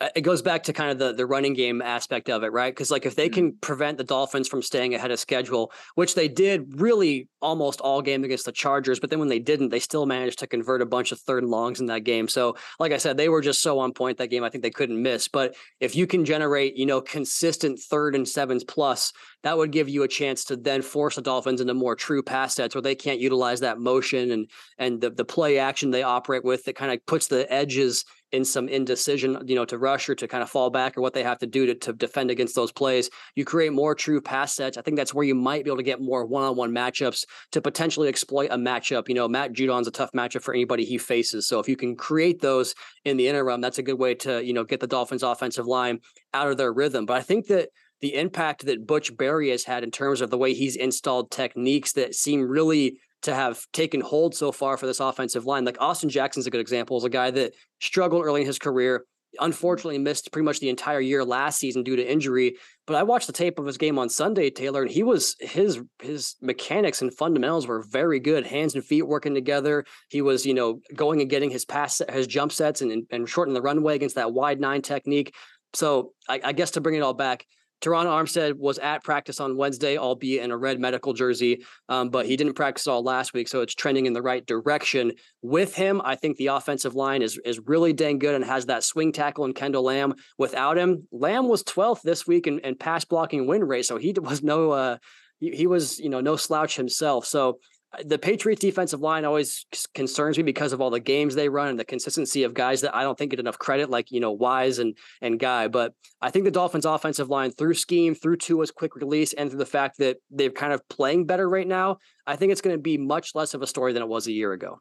Uh, 0.00 0.08
it 0.14 0.20
goes 0.22 0.42
back 0.42 0.62
to 0.64 0.72
kind 0.72 0.90
of 0.90 0.98
the 0.98 1.12
the 1.12 1.26
running 1.26 1.54
game 1.54 1.82
aspect 1.82 2.28
of 2.28 2.42
it, 2.42 2.52
right? 2.52 2.74
Because 2.74 2.90
like 2.90 3.06
if 3.06 3.14
they 3.14 3.28
mm-hmm. 3.28 3.34
can 3.34 3.56
prevent 3.60 3.98
the 3.98 4.04
Dolphins 4.04 4.48
from 4.48 4.62
staying 4.62 4.94
ahead 4.94 5.10
of 5.10 5.18
schedule, 5.18 5.72
which 5.94 6.14
they 6.14 6.28
did 6.28 6.80
really 6.80 7.28
almost 7.40 7.80
all 7.80 8.02
game 8.02 8.24
against 8.24 8.44
the 8.44 8.52
Chargers, 8.52 9.00
but 9.00 9.10
then 9.10 9.18
when 9.18 9.28
they 9.28 9.38
didn't, 9.38 9.68
they 9.70 9.78
still 9.78 10.06
managed 10.06 10.38
to 10.40 10.46
convert 10.46 10.82
a 10.82 10.86
bunch 10.86 11.12
of 11.12 11.20
third 11.20 11.42
and 11.42 11.50
longs 11.50 11.80
in 11.80 11.86
that 11.86 12.04
game. 12.04 12.28
So, 12.28 12.56
like 12.78 12.92
I 12.92 12.98
said, 12.98 13.16
they 13.16 13.28
were 13.28 13.40
just 13.40 13.62
so 13.62 13.78
on 13.78 13.92
point 13.92 14.18
that 14.18 14.28
game. 14.28 14.44
I 14.44 14.50
think 14.50 14.62
they 14.62 14.70
couldn't 14.70 15.02
miss. 15.02 15.28
But 15.28 15.54
if 15.80 15.96
you 15.96 16.06
can 16.06 16.24
generate, 16.24 16.76
you 16.76 16.86
know, 16.86 17.00
consistent 17.00 17.78
third 17.78 18.14
and 18.14 18.28
sevens 18.28 18.64
plus, 18.64 19.12
that 19.42 19.56
would 19.56 19.70
give 19.70 19.88
you 19.88 20.02
a 20.02 20.08
chance 20.08 20.44
to 20.44 20.56
then 20.56 20.82
force 20.82 21.16
the 21.16 21.22
Dolphins 21.22 21.60
into 21.60 21.74
more 21.74 21.94
true 21.94 22.22
pass 22.22 22.54
sets 22.54 22.74
where 22.74 22.82
they 22.82 22.94
can't 22.94 23.20
utilize 23.20 23.60
that 23.60 23.78
motion 23.78 24.30
and 24.32 24.50
and 24.78 25.00
the 25.00 25.10
the 25.10 25.24
play 25.24 25.58
action 25.58 25.90
they 25.90 26.02
operate 26.02 26.44
with 26.44 26.64
that 26.64 26.76
kind 26.76 26.92
of 26.92 27.04
puts 27.06 27.28
the 27.28 27.50
edges 27.52 28.04
in 28.32 28.44
some 28.44 28.68
indecision, 28.68 29.38
you 29.46 29.54
know, 29.54 29.64
to 29.64 29.78
rush 29.78 30.08
or 30.08 30.14
to 30.14 30.28
kind 30.28 30.42
of 30.42 30.50
fall 30.50 30.68
back 30.70 30.96
or 30.96 31.00
what 31.00 31.14
they 31.14 31.22
have 31.22 31.38
to 31.38 31.46
do 31.46 31.66
to, 31.66 31.74
to 31.74 31.92
defend 31.92 32.30
against 32.30 32.54
those 32.54 32.70
plays. 32.70 33.08
You 33.34 33.44
create 33.44 33.72
more 33.72 33.94
true 33.94 34.20
pass 34.20 34.54
sets. 34.54 34.76
I 34.76 34.82
think 34.82 34.96
that's 34.96 35.14
where 35.14 35.24
you 35.24 35.34
might 35.34 35.64
be 35.64 35.70
able 35.70 35.78
to 35.78 35.82
get 35.82 36.00
more 36.00 36.26
one-on-one 36.26 36.70
matchups 36.70 37.24
to 37.52 37.62
potentially 37.62 38.08
exploit 38.08 38.50
a 38.50 38.56
matchup. 38.56 39.08
You 39.08 39.14
know, 39.14 39.28
Matt 39.28 39.52
Judon's 39.52 39.88
a 39.88 39.90
tough 39.90 40.12
matchup 40.12 40.42
for 40.42 40.52
anybody 40.52 40.84
he 40.84 40.98
faces. 40.98 41.46
So 41.46 41.58
if 41.58 41.68
you 41.68 41.76
can 41.76 41.96
create 41.96 42.40
those 42.40 42.74
in 43.04 43.16
the 43.16 43.28
interim, 43.28 43.60
that's 43.60 43.78
a 43.78 43.82
good 43.82 43.98
way 43.98 44.14
to, 44.16 44.44
you 44.44 44.52
know, 44.52 44.64
get 44.64 44.80
the 44.80 44.86
Dolphins 44.86 45.22
offensive 45.22 45.66
line 45.66 46.00
out 46.34 46.48
of 46.48 46.58
their 46.58 46.72
rhythm. 46.72 47.06
But 47.06 47.16
I 47.16 47.22
think 47.22 47.46
that 47.46 47.70
the 48.00 48.14
impact 48.14 48.66
that 48.66 48.86
Butch 48.86 49.16
Barry 49.16 49.50
has 49.50 49.64
had 49.64 49.82
in 49.82 49.90
terms 49.90 50.20
of 50.20 50.30
the 50.30 50.38
way 50.38 50.54
he's 50.54 50.76
installed 50.76 51.30
techniques 51.30 51.92
that 51.94 52.14
seem 52.14 52.42
really 52.42 52.98
to 53.22 53.34
have 53.34 53.60
taken 53.72 54.00
hold 54.00 54.34
so 54.34 54.52
far 54.52 54.76
for 54.76 54.86
this 54.86 55.00
offensive 55.00 55.44
line. 55.44 55.64
Like 55.64 55.80
Austin 55.80 56.08
Jackson's 56.08 56.46
a 56.46 56.50
good 56.50 56.60
example, 56.60 56.96
is 56.96 57.04
a 57.04 57.10
guy 57.10 57.30
that 57.30 57.54
struggled 57.80 58.24
early 58.24 58.42
in 58.42 58.46
his 58.46 58.58
career, 58.58 59.04
unfortunately 59.40 59.98
missed 59.98 60.32
pretty 60.32 60.44
much 60.44 60.60
the 60.60 60.68
entire 60.68 61.00
year 61.00 61.24
last 61.24 61.58
season 61.58 61.82
due 61.82 61.96
to 61.96 62.10
injury. 62.10 62.56
But 62.86 62.96
I 62.96 63.02
watched 63.02 63.26
the 63.26 63.32
tape 63.32 63.58
of 63.58 63.66
his 63.66 63.76
game 63.76 63.98
on 63.98 64.08
Sunday, 64.08 64.50
Taylor, 64.50 64.82
and 64.82 64.90
he 64.90 65.02
was 65.02 65.36
his 65.40 65.80
his 66.00 66.36
mechanics 66.40 67.02
and 67.02 67.14
fundamentals 67.14 67.66
were 67.66 67.84
very 67.90 68.20
good. 68.20 68.46
Hands 68.46 68.74
and 68.74 68.84
feet 68.84 69.02
working 69.02 69.34
together. 69.34 69.84
He 70.10 70.22
was, 70.22 70.46
you 70.46 70.54
know, 70.54 70.80
going 70.94 71.20
and 71.20 71.30
getting 71.30 71.50
his 71.50 71.64
pass 71.64 72.00
his 72.08 72.26
jump 72.26 72.52
sets 72.52 72.80
and 72.80 73.04
and 73.10 73.28
shortening 73.28 73.54
the 73.54 73.62
runway 73.62 73.96
against 73.96 74.14
that 74.14 74.32
wide 74.32 74.60
nine 74.60 74.82
technique. 74.82 75.34
So 75.74 76.12
I, 76.28 76.40
I 76.44 76.52
guess 76.52 76.72
to 76.72 76.80
bring 76.80 76.94
it 76.94 77.02
all 77.02 77.14
back, 77.14 77.44
Terron 77.80 78.06
Armstead 78.06 78.54
was 78.54 78.78
at 78.78 79.04
practice 79.04 79.40
on 79.40 79.56
Wednesday, 79.56 79.96
albeit 79.96 80.42
in 80.42 80.50
a 80.50 80.56
red 80.56 80.80
medical 80.80 81.12
jersey, 81.12 81.64
um, 81.88 82.10
but 82.10 82.26
he 82.26 82.36
didn't 82.36 82.54
practice 82.54 82.86
all 82.86 83.02
last 83.02 83.32
week, 83.32 83.48
so 83.48 83.60
it's 83.60 83.74
trending 83.74 84.06
in 84.06 84.12
the 84.12 84.22
right 84.22 84.44
direction. 84.46 85.12
With 85.42 85.74
him, 85.74 86.02
I 86.04 86.16
think 86.16 86.36
the 86.36 86.48
offensive 86.48 86.94
line 86.94 87.22
is 87.22 87.38
is 87.44 87.60
really 87.60 87.92
dang 87.92 88.18
good 88.18 88.34
and 88.34 88.44
has 88.44 88.66
that 88.66 88.84
swing 88.84 89.12
tackle 89.12 89.44
in 89.44 89.54
Kendall 89.54 89.84
Lamm. 89.84 90.14
Without 90.38 90.76
him, 90.76 91.06
Lamm 91.12 91.48
was 91.48 91.62
12th 91.62 92.02
this 92.02 92.26
week 92.26 92.46
in, 92.46 92.58
in 92.60 92.74
pass 92.76 93.04
blocking 93.04 93.46
win 93.46 93.64
rate, 93.64 93.86
so 93.86 93.96
he 93.96 94.12
was 94.20 94.42
no 94.42 94.72
uh, 94.72 94.98
he, 95.38 95.50
he 95.50 95.66
was 95.66 95.98
you 95.98 96.08
know 96.08 96.20
no 96.20 96.36
slouch 96.36 96.76
himself. 96.76 97.26
So 97.26 97.60
the 98.04 98.18
Patriots 98.18 98.60
defensive 98.60 99.00
line 99.00 99.24
always 99.24 99.64
concerns 99.94 100.36
me 100.36 100.42
because 100.42 100.72
of 100.72 100.80
all 100.80 100.90
the 100.90 101.00
games 101.00 101.34
they 101.34 101.48
run 101.48 101.68
and 101.68 101.78
the 101.78 101.84
consistency 101.84 102.42
of 102.42 102.52
guys 102.52 102.82
that 102.82 102.94
I 102.94 103.02
don't 103.02 103.16
think 103.16 103.30
get 103.30 103.40
enough 103.40 103.58
credit, 103.58 103.88
like 103.88 104.10
you 104.10 104.20
know 104.20 104.30
Wise 104.30 104.78
and 104.78 104.96
and 105.22 105.38
Guy. 105.38 105.68
But 105.68 105.94
I 106.20 106.30
think 106.30 106.44
the 106.44 106.50
Dolphins' 106.50 106.84
offensive 106.84 107.30
line, 107.30 107.50
through 107.50 107.74
scheme, 107.74 108.14
through 108.14 108.36
Tua's 108.36 108.70
quick 108.70 108.94
release, 108.94 109.32
and 109.32 109.50
through 109.50 109.58
the 109.58 109.66
fact 109.66 109.98
that 109.98 110.18
they're 110.30 110.50
kind 110.50 110.72
of 110.72 110.86
playing 110.88 111.26
better 111.26 111.48
right 111.48 111.66
now, 111.66 111.98
I 112.26 112.36
think 112.36 112.52
it's 112.52 112.60
going 112.60 112.76
to 112.76 112.82
be 112.82 112.98
much 112.98 113.34
less 113.34 113.54
of 113.54 113.62
a 113.62 113.66
story 113.66 113.92
than 113.92 114.02
it 114.02 114.08
was 114.08 114.26
a 114.26 114.32
year 114.32 114.52
ago. 114.52 114.80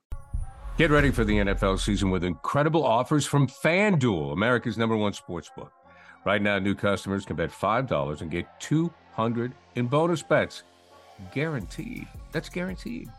Get 0.78 0.92
ready 0.92 1.10
for 1.10 1.24
the 1.24 1.38
NFL 1.38 1.80
season 1.80 2.12
with 2.12 2.24
incredible 2.24 2.84
offers 2.84 3.26
from 3.26 3.48
FanDuel, 3.48 4.34
America's 4.34 4.78
number 4.78 4.96
one 4.96 5.14
sports 5.14 5.50
book. 5.56 5.72
Right 6.26 6.42
now, 6.42 6.60
new 6.60 6.76
customers 6.76 7.26
can 7.26 7.38
bet 7.38 7.52
five 7.52 7.88
dollars 7.88 8.22
and 8.22 8.30
get 8.30 8.48
two 8.60 8.94
hundred 9.14 9.54
in 9.76 9.88
bonus 9.88 10.22
bets 10.22 10.64
guaranteed. 11.34 12.08
That's 12.32 12.50
guaranteed. 12.50 13.10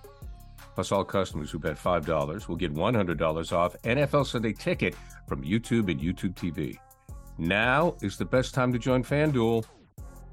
Plus, 0.75 0.93
all 0.93 1.05
customers 1.05 1.50
who 1.50 1.59
bet 1.59 1.76
$5 1.76 2.49
will 2.49 2.57
get 2.57 2.73
$100 2.73 3.52
off 3.52 3.76
NFL 3.83 4.26
Sunday 4.26 4.52
ticket 4.52 4.95
from 5.26 5.43
YouTube 5.43 5.90
and 5.90 6.00
YouTube 6.00 6.35
TV. 6.35 6.78
Now 7.37 7.97
is 8.00 8.17
the 8.17 8.25
best 8.25 8.55
time 8.55 8.73
to 8.73 8.78
join 8.78 9.02
FanDuel. 9.02 9.64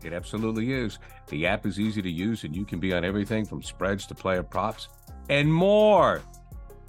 It 0.03 0.13
absolutely 0.13 0.71
is. 0.71 0.99
The 1.29 1.47
app 1.47 1.65
is 1.65 1.79
easy 1.79 2.01
to 2.01 2.09
use, 2.09 2.43
and 2.43 2.55
you 2.55 2.63
can 2.63 2.79
be 2.79 2.93
on 2.93 3.03
everything 3.03 3.45
from 3.45 3.63
spreads 3.63 4.05
to 4.07 4.15
player 4.15 4.43
props 4.43 4.89
and 5.29 5.51
more. 5.51 6.21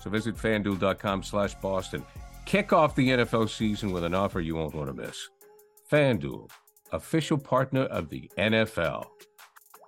So 0.03 0.11
visit 0.11 0.37
fanduel.com 0.37 1.23
slash 1.23 1.55
Boston. 1.55 2.05
Kick 2.45 2.73
off 2.73 2.95
the 2.95 3.09
NFL 3.09 3.49
season 3.49 3.91
with 3.91 4.05
an 4.05 4.15
offer 4.15 4.41
you 4.41 4.55
won't 4.55 4.75
want 4.75 4.89
to 4.89 4.95
miss. 4.95 5.31
FanDuel, 5.91 6.51
official 6.93 7.39
partner 7.39 7.85
of 7.85 8.09
the 8.09 8.31
NFL. 8.37 9.07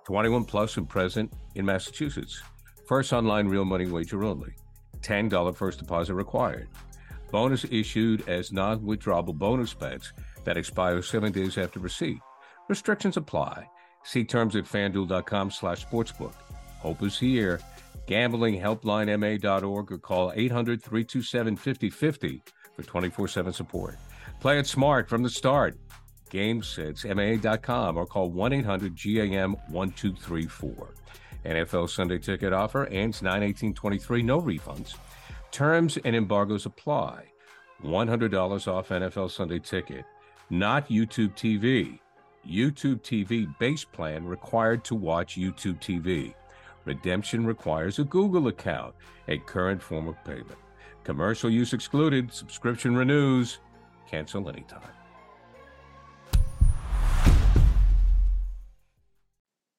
21 0.09 0.43
plus 0.43 0.75
and 0.77 0.89
present 0.89 1.31
in 1.53 1.63
Massachusetts. 1.63 2.41
First 2.87 3.13
online 3.13 3.47
real 3.47 3.63
money 3.63 3.85
wager 3.85 4.23
only. 4.23 4.55
$10 5.01 5.55
first 5.55 5.77
deposit 5.77 6.15
required. 6.15 6.67
Bonus 7.29 7.63
issued 7.65 8.27
as 8.27 8.51
non 8.51 8.79
withdrawable 8.79 9.35
bonus 9.35 9.71
bets 9.75 10.13
that 10.45 10.57
expire 10.57 11.03
seven 11.03 11.31
days 11.31 11.59
after 11.59 11.79
receipt. 11.79 12.17
Restrictions 12.67 13.17
apply. 13.17 13.69
See 14.03 14.23
terms 14.23 14.55
at 14.55 14.63
fanduel.com 14.63 15.51
slash 15.51 15.85
sportsbook. 15.85 16.33
Hope 16.79 17.03
is 17.03 17.19
here. 17.19 17.59
GamblingHelplineMA.org 18.07 19.91
or 19.91 19.97
call 19.99 20.33
800 20.35 20.81
327 20.81 21.55
5050 21.55 22.41
for 22.75 22.81
24 22.81 23.27
7 23.27 23.53
support. 23.53 23.95
Play 24.39 24.57
it 24.57 24.65
smart 24.65 25.07
from 25.07 25.21
the 25.21 25.29
start. 25.29 25.77
GameSenseMA.com 26.29 27.97
or 27.97 28.05
call 28.05 28.29
1 28.29 28.53
800 28.53 28.95
GAM 28.95 29.55
1234. 29.69 30.93
NFL 31.45 31.89
Sunday 31.89 32.17
ticket 32.17 32.53
offer 32.53 32.85
ends 32.87 33.21
9 33.21 33.43
18 33.43 33.73
23, 33.73 34.23
no 34.23 34.41
refunds. 34.41 34.95
Terms 35.51 35.97
and 36.03 36.15
embargoes 36.15 36.65
apply. 36.65 37.23
$100 37.83 38.67
off 38.67 38.89
NFL 38.89 39.31
Sunday 39.31 39.59
ticket, 39.59 40.05
not 40.49 40.89
YouTube 40.89 41.35
TV. 41.35 41.99
YouTube 42.47 43.01
TV 43.01 43.47
base 43.59 43.85
plan 43.85 44.25
required 44.25 44.83
to 44.85 44.95
watch 44.95 45.37
YouTube 45.37 45.79
TV. 45.79 46.33
Redemption 46.85 47.45
requires 47.45 47.99
a 47.99 48.03
Google 48.03 48.47
account, 48.47 48.95
a 49.27 49.37
current 49.37 49.81
form 49.81 50.07
of 50.07 50.21
payment. 50.23 50.57
Commercial 51.03 51.49
use 51.49 51.73
excluded, 51.73 52.33
subscription 52.33 52.95
renews. 52.95 53.59
Cancel 54.07 54.49
anytime. 54.49 54.98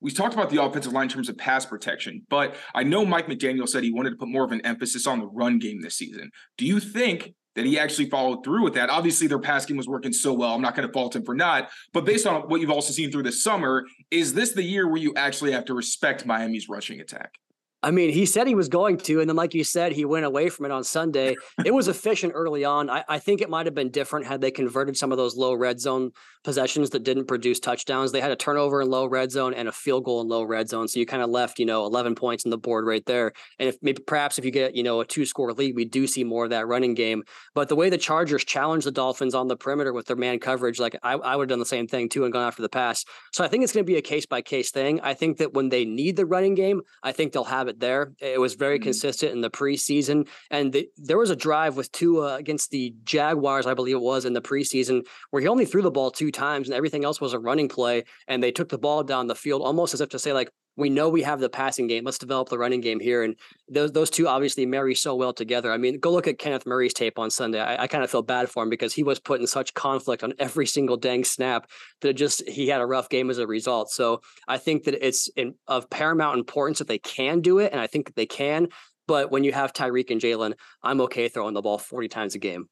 We 0.00 0.10
talked 0.10 0.34
about 0.34 0.50
the 0.50 0.62
offensive 0.62 0.92
line 0.92 1.04
in 1.04 1.08
terms 1.10 1.28
of 1.28 1.36
pass 1.36 1.66
protection, 1.66 2.22
but 2.28 2.56
I 2.74 2.82
know 2.82 3.04
Mike 3.04 3.26
McDaniel 3.26 3.68
said 3.68 3.82
he 3.82 3.92
wanted 3.92 4.10
to 4.10 4.16
put 4.16 4.28
more 4.28 4.44
of 4.44 4.52
an 4.52 4.60
emphasis 4.62 5.06
on 5.06 5.20
the 5.20 5.26
run 5.26 5.58
game 5.58 5.80
this 5.80 5.96
season. 5.96 6.30
Do 6.56 6.66
you 6.66 6.80
think 6.80 7.34
that 7.56 7.66
he 7.66 7.78
actually 7.78 8.08
followed 8.08 8.44
through 8.44 8.62
with 8.62 8.74
that? 8.74 8.90
Obviously, 8.90 9.26
their 9.26 9.38
pass 9.38 9.66
game 9.66 9.76
was 9.76 9.88
working 9.88 10.12
so 10.12 10.32
well. 10.32 10.54
I'm 10.54 10.62
not 10.62 10.74
going 10.74 10.86
to 10.86 10.92
fault 10.92 11.16
him 11.16 11.24
for 11.24 11.34
not. 11.34 11.70
But 11.92 12.04
based 12.04 12.26
on 12.26 12.42
what 12.42 12.60
you've 12.60 12.70
also 12.70 12.92
seen 12.92 13.10
through 13.10 13.24
the 13.24 13.32
summer, 13.32 13.84
is 14.10 14.32
this 14.32 14.52
the 14.52 14.62
year 14.62 14.88
where 14.88 15.00
you 15.00 15.12
actually 15.16 15.52
have 15.52 15.64
to 15.66 15.74
respect 15.74 16.24
Miami's 16.24 16.68
rushing 16.68 17.00
attack? 17.00 17.34
I 17.82 17.90
mean, 17.90 18.10
he 18.10 18.26
said 18.26 18.46
he 18.46 18.54
was 18.54 18.68
going 18.68 18.98
to, 18.98 19.20
and 19.20 19.28
then, 19.28 19.36
like 19.36 19.54
you 19.54 19.64
said, 19.64 19.92
he 19.92 20.04
went 20.04 20.26
away 20.26 20.50
from 20.50 20.66
it 20.66 20.70
on 20.70 20.84
Sunday. 20.84 21.36
it 21.64 21.72
was 21.72 21.88
efficient 21.88 22.32
early 22.34 22.64
on. 22.64 22.90
I, 22.90 23.04
I 23.08 23.18
think 23.18 23.40
it 23.40 23.48
might 23.48 23.66
have 23.66 23.74
been 23.74 23.90
different 23.90 24.26
had 24.26 24.40
they 24.40 24.50
converted 24.50 24.96
some 24.96 25.12
of 25.12 25.18
those 25.18 25.36
low 25.36 25.54
red 25.54 25.80
zone 25.80 26.12
possessions 26.44 26.90
that 26.90 27.04
didn't 27.04 27.26
produce 27.26 27.60
touchdowns. 27.60 28.12
They 28.12 28.20
had 28.20 28.30
a 28.30 28.36
turnover 28.36 28.82
in 28.82 28.90
low 28.90 29.06
red 29.06 29.30
zone 29.30 29.54
and 29.54 29.68
a 29.68 29.72
field 29.72 30.04
goal 30.04 30.20
in 30.20 30.28
low 30.28 30.42
red 30.42 30.68
zone. 30.68 30.88
So 30.88 30.98
you 30.98 31.06
kind 31.06 31.22
of 31.22 31.30
left, 31.30 31.58
you 31.58 31.66
know, 31.66 31.84
11 31.84 32.14
points 32.14 32.44
in 32.44 32.50
the 32.50 32.58
board 32.58 32.86
right 32.86 33.04
there. 33.06 33.32
And 33.58 33.68
if 33.68 33.76
maybe 33.82 34.02
perhaps 34.06 34.38
if 34.38 34.44
you 34.44 34.50
get, 34.50 34.74
you 34.74 34.82
know, 34.82 35.00
a 35.00 35.06
two 35.06 35.26
score 35.26 35.52
lead, 35.52 35.74
we 35.74 35.84
do 35.84 36.06
see 36.06 36.24
more 36.24 36.44
of 36.44 36.50
that 36.50 36.66
running 36.66 36.94
game. 36.94 37.22
But 37.54 37.68
the 37.68 37.76
way 37.76 37.90
the 37.90 37.98
Chargers 37.98 38.44
challenged 38.44 38.86
the 38.86 38.92
Dolphins 38.92 39.34
on 39.34 39.48
the 39.48 39.56
perimeter 39.56 39.92
with 39.92 40.06
their 40.06 40.16
man 40.16 40.38
coverage, 40.38 40.80
like 40.80 40.96
I, 41.02 41.14
I 41.14 41.36
would 41.36 41.44
have 41.44 41.50
done 41.50 41.58
the 41.58 41.66
same 41.66 41.86
thing 41.86 42.08
too 42.08 42.24
and 42.24 42.32
gone 42.32 42.46
after 42.46 42.62
the 42.62 42.68
pass. 42.68 43.04
So 43.32 43.44
I 43.44 43.48
think 43.48 43.64
it's 43.64 43.72
going 43.72 43.84
to 43.84 43.90
be 43.90 43.98
a 43.98 44.02
case 44.02 44.26
by 44.26 44.42
case 44.42 44.70
thing. 44.70 45.00
I 45.02 45.14
think 45.14 45.38
that 45.38 45.52
when 45.52 45.68
they 45.68 45.84
need 45.84 46.16
the 46.16 46.26
running 46.26 46.54
game, 46.54 46.82
I 47.02 47.12
think 47.12 47.32
they'll 47.32 47.44
have 47.44 47.68
it 47.70 47.80
there. 47.80 48.12
It 48.20 48.38
was 48.38 48.54
very 48.54 48.78
mm-hmm. 48.78 48.84
consistent 48.84 49.32
in 49.32 49.40
the 49.40 49.50
preseason. 49.50 50.28
And 50.50 50.72
the, 50.72 50.88
there 50.96 51.18
was 51.18 51.30
a 51.30 51.36
drive 51.36 51.76
with 51.76 51.90
Tua 51.92 52.36
against 52.36 52.70
the 52.70 52.94
Jaguars, 53.04 53.66
I 53.66 53.74
believe 53.74 53.96
it 53.96 54.02
was 54.02 54.24
in 54.24 54.34
the 54.34 54.42
preseason, 54.42 55.06
where 55.30 55.40
he 55.40 55.48
only 55.48 55.64
threw 55.64 55.82
the 55.82 55.90
ball 55.90 56.10
two 56.10 56.30
times 56.30 56.68
and 56.68 56.76
everything 56.76 57.04
else 57.04 57.20
was 57.20 57.32
a 57.32 57.38
running 57.38 57.68
play. 57.68 58.04
And 58.28 58.42
they 58.42 58.52
took 58.52 58.68
the 58.68 58.78
ball 58.78 59.02
down 59.02 59.26
the 59.26 59.34
field 59.34 59.62
almost 59.62 59.94
as 59.94 60.00
if 60.00 60.10
to 60.10 60.18
say, 60.18 60.32
like, 60.32 60.50
we 60.80 60.90
know 60.90 61.08
we 61.08 61.22
have 61.22 61.38
the 61.38 61.48
passing 61.48 61.86
game. 61.86 62.04
Let's 62.04 62.18
develop 62.18 62.48
the 62.48 62.58
running 62.58 62.80
game 62.80 62.98
here. 62.98 63.22
And 63.22 63.36
those 63.68 63.92
those 63.92 64.10
two 64.10 64.26
obviously 64.26 64.66
marry 64.66 64.94
so 64.94 65.14
well 65.14 65.32
together. 65.32 65.70
I 65.70 65.76
mean, 65.76 66.00
go 66.00 66.10
look 66.10 66.26
at 66.26 66.38
Kenneth 66.38 66.66
Murray's 66.66 66.94
tape 66.94 67.18
on 67.18 67.30
Sunday. 67.30 67.60
I, 67.60 67.82
I 67.82 67.86
kind 67.86 68.02
of 68.02 68.10
feel 68.10 68.22
bad 68.22 68.48
for 68.48 68.62
him 68.62 68.70
because 68.70 68.94
he 68.94 69.02
was 69.02 69.20
put 69.20 69.40
in 69.40 69.46
such 69.46 69.74
conflict 69.74 70.24
on 70.24 70.32
every 70.38 70.66
single 70.66 70.96
dang 70.96 71.22
snap 71.24 71.68
that 72.00 72.14
just 72.14 72.48
he 72.48 72.66
had 72.66 72.80
a 72.80 72.86
rough 72.86 73.08
game 73.08 73.30
as 73.30 73.38
a 73.38 73.46
result. 73.46 73.90
So 73.90 74.22
I 74.48 74.58
think 74.58 74.84
that 74.84 75.06
it's 75.06 75.28
in, 75.36 75.54
of 75.68 75.88
paramount 75.90 76.38
importance 76.38 76.78
that 76.78 76.88
they 76.88 76.98
can 76.98 77.40
do 77.40 77.58
it, 77.58 77.72
and 77.72 77.80
I 77.80 77.86
think 77.86 78.06
that 78.06 78.16
they 78.16 78.26
can. 78.26 78.68
But 79.06 79.30
when 79.30 79.44
you 79.44 79.52
have 79.52 79.72
Tyreek 79.72 80.10
and 80.10 80.20
Jalen, 80.20 80.54
I'm 80.82 81.00
okay 81.02 81.28
throwing 81.28 81.54
the 81.54 81.62
ball 81.62 81.78
40 81.78 82.08
times 82.08 82.34
a 82.34 82.38
game. 82.38 82.68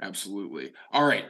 Absolutely. 0.00 0.72
All 0.92 1.04
right 1.04 1.24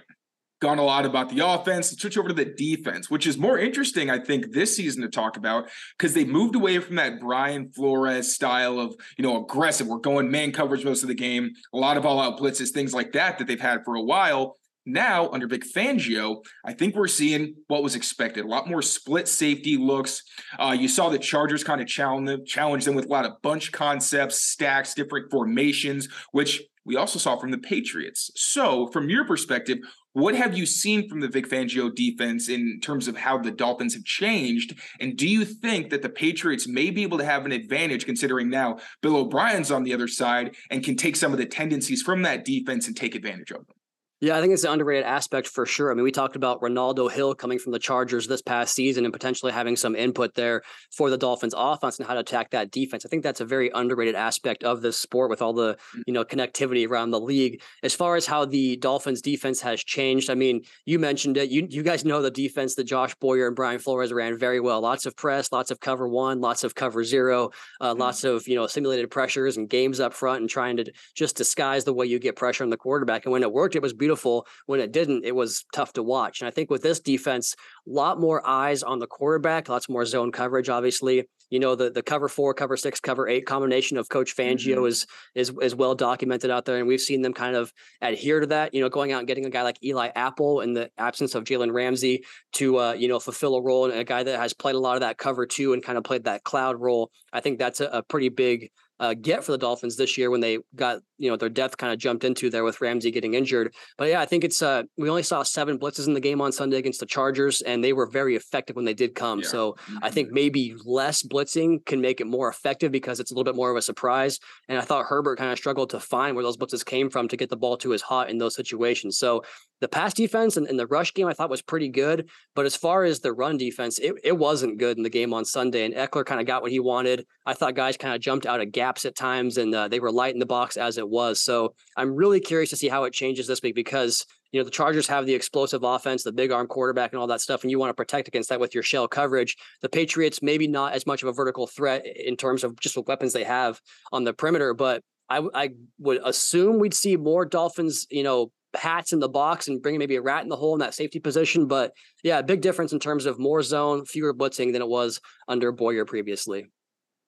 gone 0.61 0.79
a 0.79 0.85
lot 0.85 1.07
about 1.07 1.31
the 1.31 1.45
offense. 1.45 1.91
Let's 1.91 2.03
switch 2.03 2.19
over 2.19 2.29
to 2.29 2.35
the 2.35 2.45
defense, 2.45 3.11
which 3.11 3.27
is 3.27 3.39
more 3.39 3.59
interesting, 3.59 4.11
I 4.11 4.19
think, 4.19 4.53
this 4.53 4.77
season 4.77 5.03
to 5.03 5.09
talk 5.09 5.37
about 5.37 5.69
because 5.99 6.15
they 6.15 6.25
moved 6.25 6.55
away 6.55 6.79
from 6.79 6.97
that 6.97 7.19
Brian 7.21 7.71
Flores 7.73 8.35
style 8.35 8.79
of, 8.79 8.95
you 9.17 9.23
know, 9.23 9.43
aggressive. 9.43 9.87
We're 9.87 9.99
going 9.99 10.31
man 10.31 10.53
coverage 10.53 10.85
most 10.85 11.03
of 11.03 11.09
the 11.09 11.15
game, 11.15 11.51
a 11.73 11.79
lot 11.79 11.97
of 11.97 12.05
all 12.05 12.21
out 12.21 12.39
blitzes, 12.39 12.71
things 12.71 12.95
like 12.95 13.13
that 13.13 13.39
that 13.39 13.47
they've 13.47 13.61
had 13.61 13.85
for 13.85 13.95
a 13.95 14.03
while. 14.03 14.57
Now, 14.87 15.29
under 15.31 15.47
Vic 15.47 15.63
Fangio, 15.63 16.43
I 16.65 16.73
think 16.73 16.95
we're 16.95 17.07
seeing 17.07 17.55
what 17.69 17.83
was 17.83 17.95
expected. 17.95 18.45
A 18.45 18.49
lot 18.49 18.69
more 18.69 18.81
split 18.81 19.29
safety 19.29 19.77
looks. 19.77 20.23
Uh, 20.59 20.75
you 20.79 20.89
saw 20.89 21.11
the 21.11 21.19
Chargers 21.19 21.63
kind 21.63 21.81
of 21.81 21.87
challenge 21.87 22.49
challenge 22.49 22.87
them 22.87 22.95
with 22.95 23.05
a 23.05 23.09
lot 23.09 23.27
of 23.27 23.41
bunch 23.43 23.73
concepts, 23.73 24.43
stacks, 24.43 24.95
different 24.95 25.31
formations, 25.31 26.09
which 26.33 26.63
we 26.87 26.97
also 26.97 27.19
saw 27.19 27.37
from 27.37 27.51
the 27.51 27.59
Patriots. 27.59 28.31
So, 28.37 28.87
from 28.89 29.11
your 29.11 29.27
perspective, 29.27 29.79
what 30.13 30.35
have 30.35 30.57
you 30.57 30.67
seen 30.67 31.09
from 31.09 31.21
the 31.21 31.29
Vic 31.29 31.49
Fangio 31.49 31.95
defense 31.95 32.49
in 32.49 32.81
terms 32.81 33.07
of 33.07 33.17
how 33.17 33.39
the 33.39 33.51
Dolphins 33.51 33.95
have 33.95 34.05
changed? 34.05 34.79
And 34.99 35.17
do 35.17 35.29
you 35.29 35.45
think 35.45 35.91
that 35.91 36.03
the 36.03 36.09
Patriots 36.09 36.67
may 36.67 36.91
be 36.91 37.03
able 37.03 37.19
to 37.19 37.25
have 37.25 37.47
an 37.47 37.53
advantage 37.53 38.07
considering 38.07 38.51
now 38.51 38.79
Bill 39.03 39.17
O'Brien's 39.17 39.71
on 39.71 39.85
the 39.85 39.95
other 39.95 40.09
side 40.09 40.57
and 40.71 40.85
can 40.85 40.97
take 40.97 41.17
some 41.17 41.33
of 41.33 41.39
the 41.39 41.47
tendencies 41.47 42.03
from 42.03 42.23
that 42.23 42.45
defense 42.45 42.87
and 42.89 42.97
take 42.97 43.15
advantage 43.15 43.51
of 43.53 43.67
them? 43.67 43.77
Yeah, 44.23 44.37
I 44.37 44.43
think 44.43 44.53
it's 44.53 44.65
an 44.65 44.73
underrated 44.73 45.07
aspect 45.07 45.49
for 45.49 45.65
sure. 45.65 45.91
I 45.91 45.95
mean, 45.95 46.05
we 46.05 46.13
talked 46.13 46.37
about 46.37 46.61
Renaldo 46.61 47.09
Hill 47.09 47.35
coming 47.35 47.59
from 47.59 47.73
the 47.73 47.79
Chargers 47.79 48.27
this 48.27 48.43
past 48.43 48.75
season 48.75 49.07
and 49.07 49.15
potentially 49.15 49.51
having 49.51 49.77
some 49.77 49.97
input 49.97 50.35
there 50.35 50.61
for 50.95 51.09
the 51.09 51.17
Dolphins 51.17 51.55
offense 51.57 51.99
and 51.99 52.07
how 52.07 52.13
to 52.13 52.21
attack 52.21 52.51
that 52.51 52.71
defense. 52.71 53.07
I 53.07 53.09
think 53.09 53.23
that's 53.23 53.41
a 53.41 53.47
very 53.47 53.71
underrated 53.75 54.15
aspect 54.15 54.63
of 54.63 54.83
this 54.83 54.99
sport 54.99 55.31
with 55.31 55.41
all 55.41 55.55
the, 55.55 55.79
mm. 55.97 56.03
you 56.07 56.13
know, 56.13 56.23
connectivity 56.23 56.87
around 56.87 57.13
the 57.13 57.21
league. 57.21 57.63
As 57.83 57.95
far 57.95 58.15
as 58.17 58.27
how 58.27 58.45
the 58.45 58.77
Dolphins 58.77 59.23
defense 59.23 59.63
has 59.63 59.83
changed, 59.83 60.29
I 60.29 60.35
mean, 60.35 60.65
you 60.85 60.99
mentioned 60.99 61.39
it. 61.39 61.49
You 61.49 61.67
you 61.71 61.83
guys 61.83 62.05
know 62.05 62.21
the 62.21 62.31
defense 62.31 62.75
that 62.75 62.85
Josh 62.85 63.15
Boyer 63.15 63.47
and 63.47 63.57
Brian 63.57 63.79
Flores 63.79 64.13
ran 64.13 64.37
very 64.37 64.61
well. 64.61 64.83
Lots 64.83 65.07
of 65.07 65.17
press, 65.17 65.51
lots 65.51 65.71
of 65.71 65.81
cover 65.81 66.07
one, 66.07 66.43
lots 66.43 66.63
of 66.63 66.75
cover 66.75 67.05
zero, 67.05 67.53
uh, 67.81 67.93
mm-hmm. 67.93 68.01
lots 68.01 68.25
of, 68.25 68.47
you 68.47 68.55
know, 68.55 68.67
simulated 68.67 69.11
pressures 69.11 69.57
and 69.57 69.67
games 69.67 69.99
up 69.99 70.13
front 70.13 70.43
and 70.43 70.51
trying 70.51 70.77
to 70.77 70.93
just 71.15 71.37
disguise 71.37 71.85
the 71.85 71.95
way 71.95 72.05
you 72.05 72.19
get 72.19 72.37
pressure 72.37 72.65
on 72.65 72.69
the 72.69 72.77
quarterback. 72.77 73.25
And 73.25 73.33
when 73.33 73.43
it 73.43 73.51
worked, 73.51 73.77
it 73.77 73.81
was 73.81 73.95
beautiful 73.95 74.10
beautiful. 74.11 74.45
When 74.67 74.81
it 74.81 74.91
didn't, 74.91 75.25
it 75.25 75.35
was 75.35 75.65
tough 75.73 75.93
to 75.93 76.03
watch. 76.03 76.41
And 76.41 76.49
I 76.49 76.51
think 76.51 76.69
with 76.69 76.83
this 76.83 76.99
defense, 76.99 77.55
a 77.87 77.91
lot 77.91 78.19
more 78.19 78.47
eyes 78.47 78.83
on 78.83 78.99
the 78.99 79.07
quarterback, 79.07 79.69
lots 79.69 79.89
more 79.89 80.05
zone 80.05 80.33
coverage, 80.33 80.69
obviously. 80.69 81.29
You 81.51 81.61
know, 81.61 81.75
the 81.77 81.91
the 81.91 82.03
cover 82.03 82.29
four, 82.29 82.55
cover 82.55 82.77
six, 82.77 83.01
cover 83.01 83.29
eight 83.29 83.47
combination 83.47 83.97
of 83.97 84.09
Coach 84.09 84.37
Fangio 84.37 84.77
mm-hmm. 84.77 84.87
is 84.87 85.07
is 85.35 85.53
is 85.63 85.75
well 85.75 85.95
documented 85.95 86.51
out 86.51 86.65
there. 86.65 86.79
And 86.79 86.89
we've 86.89 87.01
seen 87.01 87.23
them 87.23 87.35
kind 87.35 87.57
of 87.57 87.73
adhere 88.01 88.41
to 88.41 88.47
that, 88.49 88.75
you 88.75 88.81
know, 88.81 88.89
going 88.89 89.13
out 89.13 89.19
and 89.19 89.29
getting 89.29 89.47
a 89.47 89.51
guy 89.51 89.63
like 89.63 89.79
Eli 89.85 90.11
Apple 90.15 90.61
in 90.61 90.75
the 90.75 90.91
absence 90.99 91.35
of 91.35 91.45
Jalen 91.45 91.73
Ramsey 91.73 92.25
to 92.55 92.79
uh, 92.79 92.93
you 92.93 93.09
know, 93.09 93.21
fulfill 93.21 93.55
a 93.57 93.63
role 93.63 93.91
and 93.91 93.99
a 93.99 94.05
guy 94.05 94.23
that 94.23 94.39
has 94.39 94.53
played 94.53 94.75
a 94.75 94.79
lot 94.79 94.95
of 94.95 95.01
that 95.01 95.19
cover 95.19 95.47
two 95.47 95.73
and 95.73 95.83
kind 95.83 95.99
of 95.99 96.05
played 96.05 96.25
that 96.25 96.43
cloud 96.45 96.81
role. 96.81 97.11
I 97.33 97.41
think 97.41 97.59
that's 97.59 97.81
a, 97.81 97.87
a 97.87 98.03
pretty 98.03 98.29
big 98.29 98.71
uh, 99.01 99.15
get 99.15 99.43
for 99.43 99.53
the 99.53 99.59
Dolphins 99.59 99.97
this 99.97 100.17
year 100.17 100.31
when 100.31 100.41
they 100.41 100.59
got 100.77 101.01
you 101.19 101.31
know 101.31 101.37
their 101.37 101.49
depth 101.49 101.77
kind 101.79 101.93
of 101.93 101.99
jumped 101.99 102.23
into 102.23 102.51
there 102.51 102.65
with 102.65 102.81
Ramsey 102.81 103.11
getting 103.11 103.35
injured. 103.35 103.75
But 103.97 104.09
yeah, 104.09 104.21
I 104.21 104.27
think 104.27 104.45
it's 104.45 104.63
uh, 104.63 104.83
we 104.97 105.09
only 105.09 105.23
saw 105.23 105.43
seven 105.43 105.79
blitzes 105.79 106.07
in 106.07 106.15
the 106.15 106.21
game 106.21 106.41
on 106.41 106.53
Sunday 106.53 106.77
against 106.77 107.01
the 107.01 107.07
Chargers, 107.07 107.63
and 107.63 107.83
they 107.83 107.95
were 107.95 108.07
very 108.07 108.37
effective 108.37 108.77
when 108.77 108.85
they 108.85 108.95
did 108.95 109.15
come. 109.15 109.41
Yeah. 109.41 109.49
So 109.49 109.77
I 110.03 110.11
think 110.11 110.29
mm-hmm. 110.29 110.35
maybe 110.35 110.75
less 110.85 111.23
blitzing 111.23 111.85
can 111.87 112.01
make 112.01 112.21
it 112.21 112.27
more 112.27 112.49
effective 112.49 112.93
because 112.93 113.21
it's 113.21 113.31
a 113.31 113.35
little 113.35 113.51
bit 113.51 113.57
more 113.57 113.71
of 113.71 113.77
a 113.77 113.83
surprise. 113.83 114.39
And 114.69 114.79
I 114.79 114.83
thought 114.83 115.07
Herbert 115.07 115.39
kind 115.39 115.51
of 115.51 115.59
struggled 115.59 115.91
to 115.91 116.01
find 116.01 116.37
where 116.37 116.45
those 116.45 116.59
blitzes 116.59 116.85
came 116.85 117.09
from 117.09 117.27
to 117.29 117.37
get 117.37 117.49
the 117.49 117.57
ball 117.57 117.79
to 117.79 117.91
his 117.91 118.03
hot 118.03 118.29
in 118.29 118.39
those 118.39 118.55
situations. 118.55 119.19
So 119.19 119.43
the 119.81 119.89
pass 119.89 120.15
defense 120.15 120.57
and, 120.57 120.67
and, 120.67 120.79
the 120.79 120.87
rush 120.87 121.15
game 121.15 121.27
I 121.27 121.33
thought 121.33 121.51
was 121.51 121.63
pretty 121.63 121.89
good. 121.89 122.29
But 122.55 122.67
as 122.67 122.77
far 122.77 123.05
as 123.05 123.21
the 123.21 123.33
run 123.33 123.57
defense, 123.57 123.99
it, 123.99 124.15
it 124.23 124.37
wasn't 124.37 124.79
good 124.79 124.97
in 124.97 125.03
the 125.03 125.11
game 125.11 125.35
on 125.35 125.45
Sunday. 125.45 125.85
And 125.85 125.95
Ekeler 125.95 126.25
kind 126.25 126.41
of 126.41 126.47
got 126.47 126.63
what 126.63 126.71
he 126.71 126.81
wanted. 126.81 127.27
I 127.47 127.55
thought 127.55 127.75
guys 127.75 127.97
kind 127.97 128.15
of 128.15 128.21
jumped 128.21 128.47
out 128.47 128.61
of 128.61 128.73
gaps 128.73 129.05
at 129.05 129.17
times 129.17 129.57
and 129.57 129.75
uh, 129.75 129.89
they 129.89 130.01
were 130.01 130.13
light 130.13 130.35
in 130.35 130.41
the 130.41 130.47
box 130.47 130.77
as 130.77 130.99
it 130.99 131.09
was. 131.09 131.43
So 131.43 131.75
I'm 131.97 132.15
really 132.15 132.41
curious 132.41 132.71
to 132.71 132.77
see 132.77 132.89
how 132.89 133.05
it 133.05 133.13
changes 133.13 133.47
this 133.47 133.63
week 133.63 133.75
because 133.75 134.25
you 134.53 134.61
know 134.61 134.65
the 134.65 134.71
Chargers 134.71 135.07
have 135.07 135.27
the 135.27 135.35
explosive 135.35 135.85
offense, 135.85 136.25
the 136.25 136.33
big 136.33 136.51
arm 136.51 136.67
quarterback, 136.67 137.13
and 137.13 137.21
all 137.21 137.29
that 137.29 137.41
stuff, 137.41 137.63
and 137.63 137.71
you 137.71 137.79
want 137.79 137.91
to 137.91 137.95
protect 137.95 138.27
against 138.27 138.49
that 138.49 138.59
with 138.59 138.75
your 138.75 138.83
shell 138.83 139.07
coverage. 139.07 139.57
The 139.81 139.89
Patriots 139.89 140.43
maybe 140.43 140.67
not 140.67 140.93
as 140.93 141.07
much 141.07 141.23
of 141.23 141.29
a 141.29 141.33
vertical 141.33 141.69
threat 141.69 142.05
in 142.05 142.37
terms 142.37 142.65
of 142.65 142.79
just 142.81 142.97
what 142.97 143.07
weapons 143.07 143.33
they 143.33 143.45
have 143.45 143.81
on 144.11 144.25
the 144.25 144.33
perimeter, 144.33 144.75
but 144.75 145.03
I, 145.29 145.43
I 145.55 145.71
would 146.01 146.21
assume 146.25 146.81
we'd 146.81 146.95
see 146.95 147.17
more 147.17 147.45
Dolphins, 147.45 148.07
you 148.11 148.25
know, 148.25 148.51
hats 148.75 149.13
in 149.13 149.19
the 149.19 149.29
box 149.29 149.69
and 149.69 149.83
bringing 149.83 149.99
maybe 149.99 150.17
a 150.17 150.23
rat 150.23 150.43
in 150.43 150.49
the 150.49 150.57
hole 150.57 150.75
in 150.75 150.81
that 150.81 150.95
safety 150.95 151.19
position. 151.19 151.67
But 151.67 151.93
yeah, 152.23 152.43
big 152.43 152.61
difference 152.61 152.93
in 152.93 153.01
terms 153.01 153.27
of 153.27 153.39
more 153.39 153.63
zone, 153.63 154.05
fewer 154.05 154.35
blitzing 154.35 154.73
than 154.73 154.83
it 154.83 154.89
was 154.89 155.21
under 155.49 155.73
Boyer 155.73 156.05
previously. 156.05 156.67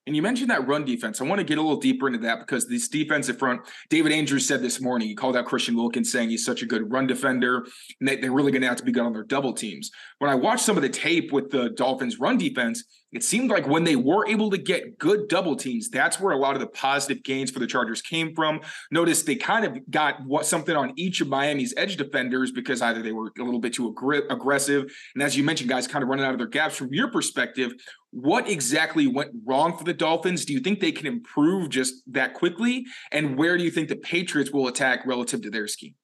And 0.05 0.15
you 0.15 0.21
mentioned 0.21 0.49
that 0.49 0.67
run 0.67 0.83
defense. 0.83 1.21
I 1.21 1.23
want 1.23 1.39
to 1.39 1.45
get 1.45 1.57
a 1.57 1.61
little 1.61 1.79
deeper 1.79 2.07
into 2.07 2.19
that 2.19 2.39
because 2.39 2.67
this 2.67 2.89
defensive 2.89 3.39
front, 3.39 3.61
David 3.89 4.11
Andrews 4.11 4.45
said 4.45 4.61
this 4.61 4.81
morning, 4.81 5.07
he 5.07 5.15
called 5.15 5.37
out 5.37 5.45
Christian 5.45 5.75
Wilkins 5.75 6.11
saying 6.11 6.29
he's 6.29 6.45
such 6.45 6.61
a 6.61 6.65
good 6.65 6.91
run 6.91 7.07
defender 7.07 7.65
and 7.99 8.09
they, 8.09 8.21
are 8.21 8.33
really 8.33 8.51
going 8.51 8.61
to 8.63 8.67
have 8.67 8.77
to 8.77 8.83
be 8.83 8.91
good 8.91 9.03
on 9.03 9.13
their 9.13 9.23
double 9.23 9.53
teams. 9.53 9.91
When 10.19 10.29
I 10.29 10.35
watched 10.35 10.65
some 10.65 10.75
of 10.75 10.83
the 10.83 10.89
tape 10.89 11.31
with 11.31 11.51
the 11.51 11.69
Dolphins 11.69 12.19
run 12.19 12.37
defense, 12.37 12.83
it 13.13 13.23
seemed 13.23 13.51
like 13.51 13.67
when 13.67 13.83
they 13.83 13.95
were 13.95 14.27
able 14.27 14.49
to 14.49 14.57
get 14.57 14.97
good 14.97 15.27
double 15.27 15.55
teams, 15.55 15.89
that's 15.89 16.19
where 16.19 16.33
a 16.33 16.37
lot 16.37 16.55
of 16.55 16.61
the 16.61 16.67
positive 16.67 17.23
gains 17.23 17.51
for 17.51 17.59
the 17.59 17.67
Chargers 17.67 18.01
came 18.01 18.33
from. 18.33 18.59
Notice 18.91 19.21
they 19.21 19.35
kind 19.35 19.65
of 19.65 19.77
got 19.89 20.25
what 20.25 20.47
something 20.47 20.75
on 20.75 20.93
each 20.95 21.21
of 21.21 21.27
Miami's 21.27 21.75
edge 21.77 21.95
defenders 21.95 22.51
because 22.51 22.81
either 22.81 23.03
they 23.03 23.11
were 23.11 23.31
a 23.39 23.43
little 23.43 23.59
bit 23.59 23.73
too 23.73 23.93
aggr- 23.93 24.31
aggressive, 24.31 24.91
and 25.13 25.21
as 25.21 25.37
you 25.37 25.43
mentioned, 25.43 25.69
guys 25.69 25.87
kind 25.87 26.01
of 26.01 26.09
running 26.09 26.25
out 26.25 26.31
of 26.31 26.39
their 26.39 26.47
gaps. 26.47 26.75
From 26.75 26.91
your 26.91 27.11
perspective, 27.11 27.73
what 28.13 28.47
exactly 28.47 29.07
went 29.07 29.31
wrong 29.43 29.75
for 29.75 29.83
the 29.83 29.93
Dolphins? 29.93 30.45
Do 30.45 30.53
you 30.53 30.59
think 30.59 30.79
they 30.79 30.91
can 30.91 31.07
improve 31.07 31.69
just 31.69 31.95
that 32.13 32.35
quickly? 32.35 32.85
And 33.11 33.37
where 33.37 33.57
do 33.57 33.63
you 33.63 33.71
think 33.71 33.89
the 33.89 33.95
Patriots 33.95 34.51
will 34.51 34.67
attack 34.67 35.05
relative 35.05 35.41
to 35.41 35.49
their 35.49 35.67
scheme? 35.67 35.95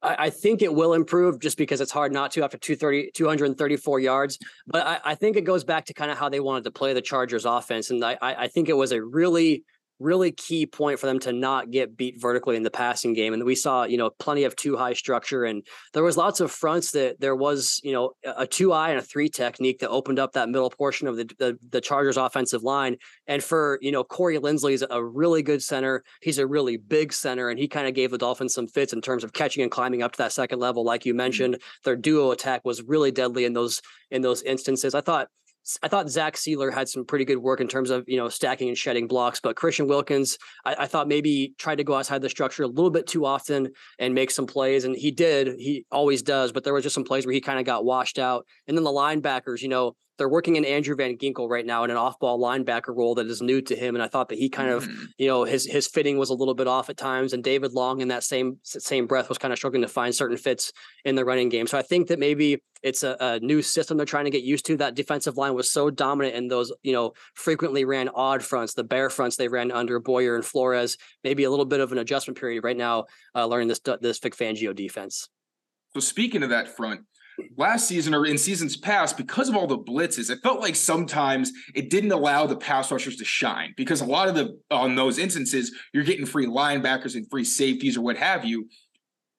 I, 0.00 0.30
think 0.30 0.62
it 0.62 0.72
will 0.72 0.94
improve 0.94 1.40
just 1.40 1.58
because 1.58 1.80
it's 1.80 1.90
hard 1.90 2.12
not 2.12 2.30
to 2.32 2.44
after 2.44 2.56
230, 2.56 3.10
234 3.14 3.98
yards. 3.98 4.38
But 4.64 4.86
I, 4.86 5.00
I 5.04 5.14
think 5.16 5.36
it 5.36 5.40
goes 5.40 5.64
back 5.64 5.86
to 5.86 5.94
kind 5.94 6.12
of 6.12 6.16
how 6.16 6.28
they 6.28 6.38
wanted 6.38 6.62
to 6.64 6.70
play 6.70 6.92
the 6.92 7.02
Chargers 7.02 7.44
offense. 7.44 7.90
And 7.90 8.04
I, 8.04 8.16
I 8.20 8.46
think 8.46 8.68
it 8.68 8.74
was 8.74 8.92
a 8.92 9.02
really 9.02 9.64
really 9.98 10.30
key 10.30 10.66
point 10.66 10.98
for 10.98 11.06
them 11.06 11.18
to 11.18 11.32
not 11.32 11.70
get 11.70 11.96
beat 11.96 12.20
vertically 12.20 12.56
in 12.56 12.62
the 12.62 12.70
passing 12.70 13.14
game. 13.14 13.32
And 13.32 13.44
we 13.44 13.54
saw, 13.54 13.84
you 13.84 13.96
know, 13.96 14.10
plenty 14.18 14.44
of 14.44 14.54
two 14.54 14.76
high 14.76 14.92
structure 14.92 15.44
and 15.44 15.66
there 15.92 16.02
was 16.02 16.16
lots 16.16 16.40
of 16.40 16.50
fronts 16.50 16.92
that 16.92 17.20
there 17.20 17.34
was, 17.34 17.80
you 17.82 17.92
know, 17.92 18.12
a 18.24 18.46
two 18.46 18.72
eye 18.72 18.90
and 18.90 18.98
a 18.98 19.02
three 19.02 19.28
technique 19.28 19.80
that 19.80 19.90
opened 19.90 20.18
up 20.18 20.32
that 20.32 20.48
middle 20.48 20.70
portion 20.70 21.08
of 21.08 21.16
the, 21.16 21.30
the, 21.38 21.58
the 21.70 21.80
Chargers 21.80 22.16
offensive 22.16 22.62
line. 22.62 22.96
And 23.26 23.42
for, 23.42 23.78
you 23.82 23.92
know, 23.92 24.04
Corey 24.04 24.38
Linsley 24.38 24.72
is 24.72 24.84
a 24.88 25.02
really 25.02 25.42
good 25.42 25.62
center. 25.62 26.04
He's 26.22 26.38
a 26.38 26.46
really 26.46 26.76
big 26.76 27.12
center 27.12 27.48
and 27.48 27.58
he 27.58 27.68
kind 27.68 27.88
of 27.88 27.94
gave 27.94 28.10
the 28.10 28.18
Dolphins 28.18 28.54
some 28.54 28.68
fits 28.68 28.92
in 28.92 29.00
terms 29.00 29.24
of 29.24 29.32
catching 29.32 29.62
and 29.62 29.70
climbing 29.70 30.02
up 30.02 30.12
to 30.12 30.18
that 30.18 30.32
second 30.32 30.60
level. 30.60 30.84
Like 30.84 31.04
you 31.04 31.12
mm-hmm. 31.12 31.18
mentioned, 31.18 31.54
mm-hmm. 31.54 31.80
their 31.84 31.96
duo 31.96 32.30
attack 32.30 32.64
was 32.64 32.82
really 32.82 33.10
deadly 33.10 33.44
in 33.44 33.52
those, 33.52 33.82
in 34.10 34.22
those 34.22 34.42
instances. 34.42 34.94
I 34.94 35.00
thought 35.00 35.28
I 35.82 35.88
thought 35.88 36.08
Zach 36.08 36.36
Sieler 36.36 36.72
had 36.72 36.88
some 36.88 37.04
pretty 37.04 37.24
good 37.24 37.38
work 37.38 37.60
in 37.60 37.68
terms 37.68 37.90
of 37.90 38.04
you 38.08 38.16
know 38.16 38.28
stacking 38.28 38.68
and 38.68 38.78
shedding 38.78 39.06
blocks, 39.06 39.40
but 39.40 39.56
Christian 39.56 39.86
Wilkins, 39.86 40.38
I, 40.64 40.76
I, 40.80 40.86
thought 40.86 41.08
maybe 41.08 41.54
tried 41.58 41.76
to 41.76 41.84
go 41.84 41.94
outside 41.94 42.22
the 42.22 42.28
structure 42.28 42.62
a 42.62 42.66
little 42.66 42.90
bit 42.90 43.06
too 43.06 43.26
often 43.26 43.72
and 43.98 44.14
make 44.14 44.30
some 44.30 44.46
plays, 44.46 44.84
and 44.84 44.96
he 44.96 45.10
did. 45.10 45.58
He 45.58 45.84
always 45.90 46.22
does, 46.22 46.52
but 46.52 46.64
there 46.64 46.72
was 46.72 46.84
just 46.84 46.94
some 46.94 47.04
plays 47.04 47.26
where 47.26 47.34
he 47.34 47.40
kind 47.40 47.58
of 47.58 47.66
got 47.66 47.84
washed 47.84 48.18
out. 48.18 48.46
And 48.66 48.76
then 48.76 48.84
the 48.84 48.90
linebackers, 48.90 49.60
you 49.60 49.68
know, 49.68 49.94
they're 50.18 50.28
working 50.28 50.56
in 50.56 50.64
Andrew 50.64 50.96
Van 50.96 51.16
Ginkel 51.16 51.48
right 51.48 51.64
now 51.64 51.84
in 51.84 51.90
an 51.90 51.96
off-ball 51.96 52.38
linebacker 52.38 52.94
role 52.94 53.14
that 53.14 53.26
is 53.26 53.40
new 53.40 53.62
to 53.62 53.74
him, 53.76 53.94
and 53.94 54.02
I 54.02 54.08
thought 54.08 54.28
that 54.28 54.38
he 54.38 54.48
kind 54.48 54.70
mm-hmm. 54.70 55.02
of, 55.02 55.08
you 55.16 55.28
know, 55.28 55.44
his 55.44 55.64
his 55.64 55.86
fitting 55.86 56.18
was 56.18 56.30
a 56.30 56.34
little 56.34 56.54
bit 56.54 56.66
off 56.66 56.90
at 56.90 56.96
times, 56.96 57.32
and 57.32 57.42
David 57.42 57.72
Long 57.72 58.00
in 58.00 58.08
that 58.08 58.24
same 58.24 58.58
same 58.62 59.06
breath 59.06 59.28
was 59.28 59.38
kind 59.38 59.52
of 59.52 59.58
struggling 59.58 59.82
to 59.82 59.88
find 59.88 60.14
certain 60.14 60.36
fits 60.36 60.72
in 61.04 61.14
the 61.14 61.24
running 61.24 61.48
game. 61.48 61.66
So 61.66 61.78
I 61.78 61.82
think 61.82 62.08
that 62.08 62.18
maybe 62.18 62.62
it's 62.82 63.02
a, 63.02 63.16
a 63.20 63.40
new 63.40 63.62
system 63.62 63.96
they're 63.96 64.06
trying 64.06 64.26
to 64.26 64.30
get 64.30 64.42
used 64.42 64.66
to. 64.66 64.76
That 64.76 64.94
defensive 64.94 65.36
line 65.36 65.54
was 65.54 65.70
so 65.70 65.90
dominant 65.90 66.36
in 66.36 66.48
those, 66.48 66.72
you 66.82 66.92
know, 66.92 67.12
frequently 67.34 67.84
ran 67.84 68.08
odd 68.08 68.42
fronts, 68.42 68.74
the 68.74 68.84
bare 68.84 69.10
fronts 69.10 69.36
they 69.36 69.48
ran 69.48 69.70
under 69.72 69.98
Boyer 69.98 70.34
and 70.34 70.44
Flores. 70.44 70.96
Maybe 71.24 71.44
a 71.44 71.50
little 71.50 71.64
bit 71.64 71.80
of 71.80 71.92
an 71.92 71.98
adjustment 71.98 72.38
period 72.38 72.64
right 72.64 72.76
now, 72.76 73.06
uh, 73.34 73.46
learning 73.46 73.68
this 73.68 73.80
this 74.00 74.18
Vic 74.18 74.36
Fangio 74.36 74.74
defense. 74.74 75.28
So 75.94 76.00
speaking 76.00 76.42
of 76.42 76.50
that 76.50 76.76
front, 76.76 77.00
last 77.56 77.88
season 77.88 78.14
or 78.14 78.26
in 78.26 78.38
seasons 78.38 78.76
past, 78.76 79.16
because 79.16 79.48
of 79.48 79.56
all 79.56 79.66
the 79.66 79.78
blitzes, 79.78 80.30
it 80.30 80.40
felt 80.42 80.60
like 80.60 80.76
sometimes 80.76 81.52
it 81.74 81.90
didn't 81.90 82.12
allow 82.12 82.46
the 82.46 82.56
pass 82.56 82.90
rushers 82.90 83.16
to 83.16 83.24
shine 83.24 83.74
because 83.76 84.00
a 84.00 84.06
lot 84.06 84.28
of 84.28 84.34
the 84.34 84.58
on 84.70 84.94
those 84.94 85.18
instances, 85.18 85.72
you're 85.92 86.04
getting 86.04 86.26
free 86.26 86.46
linebackers 86.46 87.14
and 87.14 87.28
free 87.30 87.44
safeties 87.44 87.96
or 87.96 88.02
what 88.02 88.16
have 88.16 88.44
you. 88.44 88.68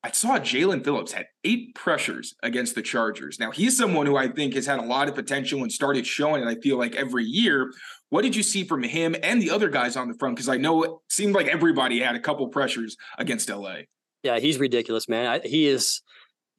I 0.01 0.11
saw 0.11 0.39
Jaelan 0.39 0.83
Phillips 0.83 1.11
had 1.11 1.25
eight 1.43 1.75
pressures 1.75 2.33
against 2.41 2.73
the 2.73 2.81
Chargers. 2.81 3.37
Now 3.37 3.51
he's 3.51 3.77
someone 3.77 4.05
who 4.05 4.15
I 4.15 4.29
think 4.29 4.53
has 4.53 4.65
had 4.65 4.79
a 4.79 4.83
lot 4.83 5.09
of 5.09 5.15
potential 5.15 5.61
and 5.61 5.71
started 5.71 6.07
showing 6.07 6.41
it. 6.41 6.47
I 6.47 6.55
feel 6.55 6.77
like 6.77 6.95
every 6.95 7.25
year. 7.25 7.71
What 8.11 8.23
did 8.23 8.35
you 8.35 8.41
see 8.41 8.63
from 8.63 8.81
him 8.81 9.15
and 9.21 9.39
the 9.39 9.51
other 9.51 9.69
guys 9.69 9.95
on 9.95 10.07
the 10.07 10.15
front? 10.15 10.35
Because 10.35 10.49
I 10.49 10.57
know 10.57 10.81
it 10.81 10.91
seemed 11.09 11.35
like 11.35 11.45
everybody 11.45 11.99
had 11.99 12.15
a 12.15 12.19
couple 12.19 12.47
pressures 12.47 12.97
against 13.19 13.49
LA. 13.49 13.81
Yeah, 14.23 14.39
he's 14.39 14.57
ridiculous, 14.57 15.07
man. 15.07 15.27
I, 15.27 15.47
he 15.47 15.67
is 15.67 16.01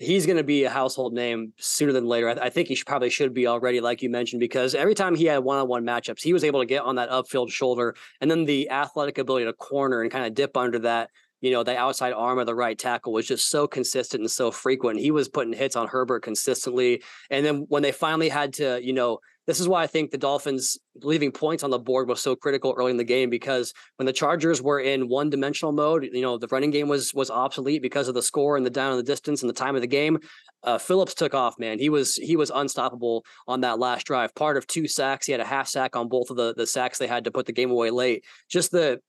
he's 0.01 0.25
going 0.25 0.39
to 0.39 0.45
be 0.45 0.65
a 0.65 0.71
household 0.71 1.13
name 1.13 1.53
sooner 1.59 1.93
than 1.93 2.07
later. 2.07 2.29
I, 2.29 2.35
th- 2.35 2.45
I, 2.45 2.49
think 2.49 2.69
he 2.69 2.75
should, 2.75 2.87
probably 2.87 3.11
should 3.11 3.35
be 3.35 3.47
already, 3.47 3.81
like 3.81 4.01
you 4.01 4.09
mentioned, 4.09 4.41
because 4.41 4.75
every 4.75 4.95
time 4.95 5.15
he 5.15 5.27
had 5.27 5.39
one-on-one 5.39 5.85
matchups, 5.85 6.23
he 6.23 6.33
was 6.33 6.43
able 6.43 6.61
to 6.61 6.67
get 6.67 6.83
on 6.83 6.97
that 6.97 7.11
upfield 7.11 7.51
shoulder, 7.51 7.95
and 8.21 8.31
then 8.31 8.47
the 8.47 8.71
athletic 8.71 9.19
ability 9.19 9.45
to 9.45 9.53
corner 9.53 10.01
and 10.01 10.11
kind 10.11 10.25
of 10.25 10.35
dip 10.35 10.57
under 10.57 10.79
that. 10.81 11.11
You 11.43 11.53
know, 11.53 11.63
the 11.63 11.77
outside 11.77 12.13
arm 12.13 12.39
of 12.39 12.45
the 12.45 12.55
right 12.55 12.79
tackle 12.79 13.15
was 13.15 13.27
just 13.27 13.49
so 13.49 13.67
consistent 13.67 14.21
and 14.21 14.31
so 14.31 14.51
frequent. 14.51 15.01
He 15.01 15.11
was 15.11 15.29
putting 15.29 15.55
hits 15.55 15.77
on 15.77 15.87
Herbert 15.87 16.23
consistently, 16.23 17.03
and 17.31 17.45
then 17.45 17.67
when 17.69 17.83
they 17.83 17.93
finally 17.93 18.29
had 18.29 18.55
to, 18.55 18.81
you 18.83 18.93
know, 18.93 19.21
this 19.51 19.59
is 19.59 19.67
why 19.67 19.83
I 19.83 19.89
think 19.89 20.13
the 20.13 20.17
Dolphins 20.17 20.79
leaving 21.03 21.33
points 21.33 21.65
on 21.65 21.71
the 21.71 21.79
board 21.79 22.09
was 22.09 22.23
so 22.23 22.37
critical 22.37 22.73
early 22.79 22.93
in 22.93 22.97
the 22.97 23.03
game 23.03 23.31
because 23.31 23.75
when 23.97 24.07
the 24.07 24.13
Chargers 24.13 24.63
were 24.63 24.79
in 24.79 25.09
one 25.09 25.29
dimensional 25.29 25.73
mode, 25.73 26.09
you 26.13 26.23
know, 26.23 26.39
the 26.39 26.47
running 26.53 26.71
game 26.71 26.87
was 26.87 27.13
was 27.15 27.33
obsolete 27.33 27.83
because 27.83 28.07
of 28.07 28.15
the 28.15 28.23
score 28.23 28.57
and 28.57 28.65
the 28.65 28.71
down 28.71 28.93
and 28.93 29.01
the 29.01 29.13
distance 29.13 29.43
and 29.43 29.51
the 29.51 29.55
time 29.55 29.75
of 29.75 29.81
the 29.81 29.89
game. 29.89 30.21
Uh, 30.63 30.79
Phillips 30.79 31.15
took 31.15 31.35
off, 31.35 31.59
man. 31.59 31.81
He 31.81 31.89
was 31.89 32.15
he 32.15 32.37
was 32.37 32.53
unstoppable 32.55 33.25
on 33.49 33.63
that 33.63 33.81
last 33.81 34.07
drive. 34.07 34.33
Part 34.37 34.57
of 34.57 34.69
two 34.69 34.87
sacks. 34.87 35.27
He 35.27 35.33
had 35.33 35.41
a 35.41 35.45
half 35.45 35.67
sack 35.67 35.97
on 35.97 36.09
both 36.09 36.31
of 36.31 36.37
the 36.37 36.55
the 36.55 36.67
sacks 36.67 36.99
they 36.99 37.09
had 37.09 37.25
to 37.25 37.33
put 37.33 37.47
the 37.47 37.53
game 37.53 37.73
away 37.73 37.91
late. 37.91 38.23
Just 38.49 38.71
the 38.71 39.01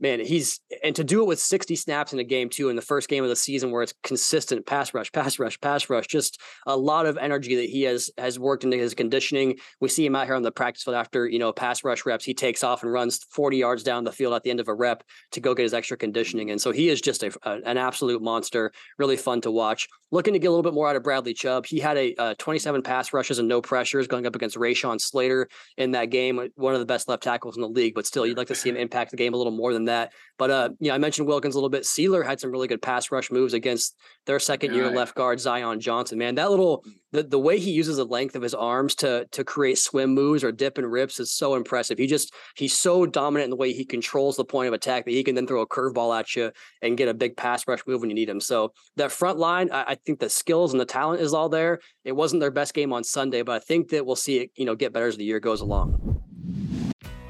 man, 0.00 0.20
he's 0.20 0.60
and 0.82 0.94
to 0.96 1.04
do 1.04 1.22
it 1.22 1.26
with 1.26 1.40
60 1.40 1.74
snaps 1.76 2.12
in 2.12 2.18
a 2.18 2.24
game 2.24 2.48
too 2.48 2.68
in 2.68 2.76
the 2.76 2.82
first 2.82 3.08
game 3.08 3.24
of 3.24 3.30
the 3.30 3.36
season 3.36 3.70
where 3.70 3.82
it's 3.82 3.94
consistent 4.02 4.66
pass 4.66 4.94
rush, 4.94 5.10
pass 5.12 5.38
rush, 5.38 5.60
pass 5.60 5.90
rush, 5.90 6.06
just 6.06 6.40
a 6.66 6.76
lot 6.76 7.06
of 7.06 7.16
energy 7.18 7.56
that 7.56 7.68
he 7.68 7.82
has 7.82 8.10
has 8.18 8.38
worked 8.38 8.64
into 8.64 8.76
his 8.76 8.94
conditioning. 8.94 9.58
We 9.80 9.88
see 9.88 10.06
him 10.06 10.14
out 10.14 10.26
here 10.26 10.34
on 10.34 10.42
the 10.42 10.52
practice 10.52 10.82
field 10.84 10.96
after, 10.96 11.28
you 11.28 11.38
know, 11.38 11.52
pass 11.52 11.84
rush 11.84 12.06
reps, 12.06 12.24
he 12.24 12.34
takes 12.34 12.62
off 12.62 12.82
and 12.82 12.92
runs 12.92 13.24
40 13.30 13.56
yards 13.56 13.82
down 13.82 14.04
the 14.04 14.12
field 14.12 14.34
at 14.34 14.42
the 14.42 14.50
end 14.50 14.60
of 14.60 14.68
a 14.68 14.74
rep 14.74 15.02
to 15.32 15.40
go 15.40 15.54
get 15.54 15.64
his 15.64 15.74
extra 15.74 15.96
conditioning. 15.96 16.50
And 16.50 16.60
so 16.60 16.70
he 16.70 16.88
is 16.88 17.00
just 17.00 17.22
a, 17.22 17.32
a 17.42 17.58
an 17.64 17.76
absolute 17.76 18.22
monster, 18.22 18.72
really 18.98 19.16
fun 19.16 19.40
to 19.42 19.50
watch. 19.50 19.88
Looking 20.10 20.32
to 20.32 20.38
get 20.38 20.46
a 20.46 20.50
little 20.50 20.62
bit 20.62 20.72
more 20.72 20.88
out 20.88 20.96
of 20.96 21.02
Bradley 21.02 21.34
Chubb. 21.34 21.66
He 21.66 21.80
had 21.80 21.98
a, 21.98 22.14
a 22.18 22.34
27 22.36 22.80
pass 22.80 23.12
rushes 23.12 23.38
and 23.38 23.46
no 23.46 23.60
pressures 23.60 24.06
going 24.06 24.26
up 24.26 24.34
against 24.34 24.56
Rashawn 24.56 24.98
Slater 24.98 25.48
in 25.76 25.90
that 25.90 26.06
game, 26.06 26.48
one 26.54 26.72
of 26.72 26.80
the 26.80 26.86
best 26.86 27.08
left 27.08 27.22
tackles 27.22 27.56
in 27.56 27.62
the 27.62 27.68
league, 27.68 27.94
but 27.94 28.06
still 28.06 28.26
you'd 28.26 28.38
like 28.38 28.48
to 28.48 28.54
see 28.54 28.70
him 28.70 28.76
impact 28.76 29.10
the 29.10 29.18
game 29.18 29.34
a 29.34 29.36
little 29.36 29.52
more 29.52 29.74
than 29.74 29.84
that. 29.88 30.12
But 30.38 30.50
uh, 30.50 30.68
yeah, 30.78 30.94
I 30.94 30.98
mentioned 30.98 31.26
Wilkins 31.26 31.56
a 31.56 31.58
little 31.58 31.68
bit. 31.68 31.82
Sieler 31.82 32.24
had 32.24 32.38
some 32.38 32.52
really 32.52 32.68
good 32.68 32.80
pass 32.80 33.10
rush 33.10 33.30
moves 33.30 33.54
against 33.54 33.96
their 34.24 34.38
second 34.38 34.72
year 34.72 34.88
left 34.90 35.16
guard 35.16 35.40
Zion 35.40 35.80
Johnson. 35.80 36.16
Man, 36.16 36.36
that 36.36 36.50
little 36.50 36.84
the, 37.10 37.24
the 37.24 37.38
way 37.38 37.58
he 37.58 37.72
uses 37.72 37.96
the 37.96 38.04
length 38.04 38.36
of 38.36 38.42
his 38.42 38.54
arms 38.54 38.94
to 38.96 39.26
to 39.32 39.42
create 39.42 39.78
swim 39.78 40.14
moves 40.14 40.44
or 40.44 40.52
dip 40.52 40.78
and 40.78 40.90
rips 40.90 41.18
is 41.18 41.32
so 41.32 41.56
impressive. 41.56 41.98
He 41.98 42.06
just 42.06 42.32
he's 42.54 42.72
so 42.72 43.04
dominant 43.04 43.44
in 43.44 43.50
the 43.50 43.56
way 43.56 43.72
he 43.72 43.84
controls 43.84 44.36
the 44.36 44.44
point 44.44 44.68
of 44.68 44.74
attack 44.74 45.04
that 45.04 45.10
he 45.10 45.24
can 45.24 45.34
then 45.34 45.46
throw 45.46 45.62
a 45.62 45.66
curveball 45.66 46.16
at 46.16 46.36
you 46.36 46.52
and 46.82 46.96
get 46.96 47.08
a 47.08 47.14
big 47.14 47.36
pass 47.36 47.66
rush 47.66 47.80
move 47.86 48.00
when 48.00 48.10
you 48.10 48.16
need 48.16 48.28
him. 48.28 48.40
So 48.40 48.72
that 48.96 49.10
front 49.10 49.38
line, 49.38 49.70
I, 49.72 49.82
I 49.88 49.94
think 49.96 50.20
the 50.20 50.30
skills 50.30 50.72
and 50.72 50.80
the 50.80 50.84
talent 50.84 51.20
is 51.20 51.34
all 51.34 51.48
there. 51.48 51.80
It 52.04 52.12
wasn't 52.12 52.40
their 52.40 52.52
best 52.52 52.74
game 52.74 52.92
on 52.92 53.02
Sunday, 53.02 53.42
but 53.42 53.56
I 53.56 53.58
think 53.58 53.88
that 53.88 54.06
we'll 54.06 54.16
see 54.16 54.38
it, 54.38 54.50
you 54.56 54.64
know, 54.64 54.76
get 54.76 54.92
better 54.92 55.08
as 55.08 55.16
the 55.16 55.24
year 55.24 55.40
goes 55.40 55.62
along. 55.62 56.17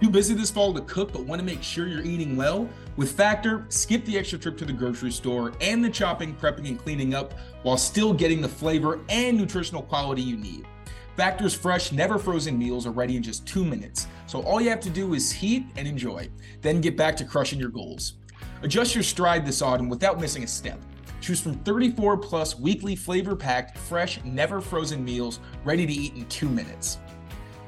Too 0.01 0.11
busy 0.11 0.33
this 0.33 0.51
fall 0.51 0.73
to 0.75 0.81
cook, 0.83 1.13
but 1.13 1.25
want 1.25 1.41
to 1.41 1.45
make 1.45 1.61
sure 1.61 1.89
you're 1.89 2.05
eating 2.05 2.37
well? 2.37 2.69
With 2.95 3.11
Factor, 3.11 3.67
skip 3.69 4.05
the 4.05 4.17
extra 4.17 4.39
trip 4.39 4.57
to 4.59 4.65
the 4.65 4.73
grocery 4.73 5.11
store 5.11 5.53
and 5.61 5.85
the 5.85 5.91
chopping, 5.91 6.37
prepping, 6.37 6.69
and 6.69 6.79
cleaning 6.79 7.15
up 7.15 7.35
while 7.65 7.77
still 7.77 8.13
getting 8.13 8.41
the 8.41 8.49
flavor 8.49 9.01
and 9.09 9.37
nutritional 9.37 9.83
quality 9.83 10.23
you 10.23 10.37
need. 10.37 10.69
Factor's 11.17 11.53
fresh, 11.53 11.91
never 11.91 12.17
frozen 12.17 12.57
meals 12.57 12.87
are 12.87 12.93
ready 12.93 13.17
in 13.17 13.25
just 13.25 13.45
two 13.45 13.65
minutes, 13.65 14.07
so 14.29 14.41
all 14.43 14.61
you 14.61 14.71
have 14.71 14.79
to 14.79 14.91
do 14.91 15.15
is 15.15 15.33
heat 15.33 15.65
and 15.77 15.89
enjoy, 15.89 16.29
then 16.61 16.81
get 16.81 16.97
back 16.97 17.17
to 17.17 17.25
crushing 17.25 17.59
your 17.59 17.71
goals. 17.71 18.15
Adjust 18.63 18.95
your 18.95 19.03
stride 19.03 19.45
this 19.45 19.63
autumn 19.63 19.89
without 19.89 20.21
missing 20.21 20.45
a 20.45 20.47
step. 20.47 20.81
Choose 21.21 21.41
from 21.41 21.55
34 21.55 22.19
plus 22.19 22.57
weekly 22.57 22.95
flavor 22.95 23.35
packed, 23.35 23.77
fresh, 23.77 24.23
never 24.23 24.61
frozen 24.61 25.05
meals 25.05 25.41
ready 25.65 25.87
to 25.87 25.93
eat 25.93 26.15
in 26.15 26.25
two 26.27 26.49
minutes. 26.49 26.99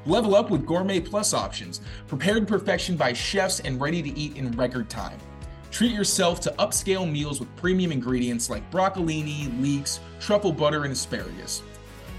Level 0.07 0.33
up 0.33 0.49
with 0.49 0.65
Gourmet 0.65 0.99
Plus 0.99 1.31
options, 1.33 1.79
prepared 2.07 2.47
perfection 2.47 2.95
by 2.95 3.13
chefs 3.13 3.59
and 3.59 3.79
ready 3.79 4.01
to 4.01 4.09
eat 4.17 4.35
in 4.35 4.51
record 4.53 4.89
time. 4.89 5.19
Treat 5.69 5.91
yourself 5.91 6.39
to 6.41 6.51
upscale 6.57 7.09
meals 7.09 7.39
with 7.39 7.55
premium 7.55 7.91
ingredients 7.91 8.49
like 8.49 8.69
broccolini, 8.71 9.61
leeks, 9.61 9.99
truffle 10.19 10.51
butter, 10.51 10.83
and 10.85 10.91
asparagus. 10.91 11.61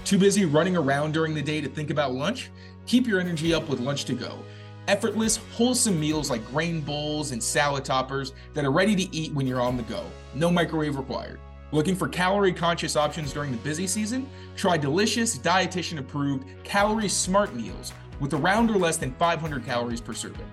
Too 0.05 0.17
busy 0.17 0.45
running 0.45 0.77
around 0.77 1.13
during 1.13 1.33
the 1.33 1.41
day 1.41 1.59
to 1.59 1.67
think 1.67 1.89
about 1.89 2.13
lunch? 2.13 2.51
Keep 2.85 3.05
your 3.05 3.19
energy 3.19 3.53
up 3.53 3.67
with 3.67 3.81
Lunch 3.81 4.05
to 4.05 4.13
Go. 4.13 4.39
Effortless, 4.87 5.37
wholesome 5.53 5.99
meals 5.99 6.29
like 6.29 6.45
grain 6.51 6.81
bowls 6.81 7.31
and 7.31 7.41
salad 7.43 7.85
toppers 7.85 8.33
that 8.53 8.65
are 8.65 8.71
ready 8.71 8.95
to 8.95 9.15
eat 9.15 9.33
when 9.33 9.45
you're 9.45 9.61
on 9.61 9.77
the 9.77 9.83
go. 9.83 10.03
No 10.35 10.49
microwave 10.49 10.97
required. 10.97 11.39
Looking 11.73 11.95
for 11.95 12.07
calorie 12.07 12.53
conscious 12.53 12.95
options 12.95 13.33
during 13.33 13.49
the 13.49 13.57
busy 13.57 13.87
season? 13.87 14.29
Try 14.55 14.77
delicious, 14.77 15.39
dietitian 15.39 15.97
approved, 15.97 16.45
calorie 16.63 17.09
smart 17.09 17.55
meals 17.55 17.93
with 18.19 18.35
around 18.35 18.69
or 18.69 18.77
less 18.77 18.97
than 18.97 19.11
500 19.15 19.65
calories 19.65 19.99
per 19.99 20.13
serving. 20.13 20.45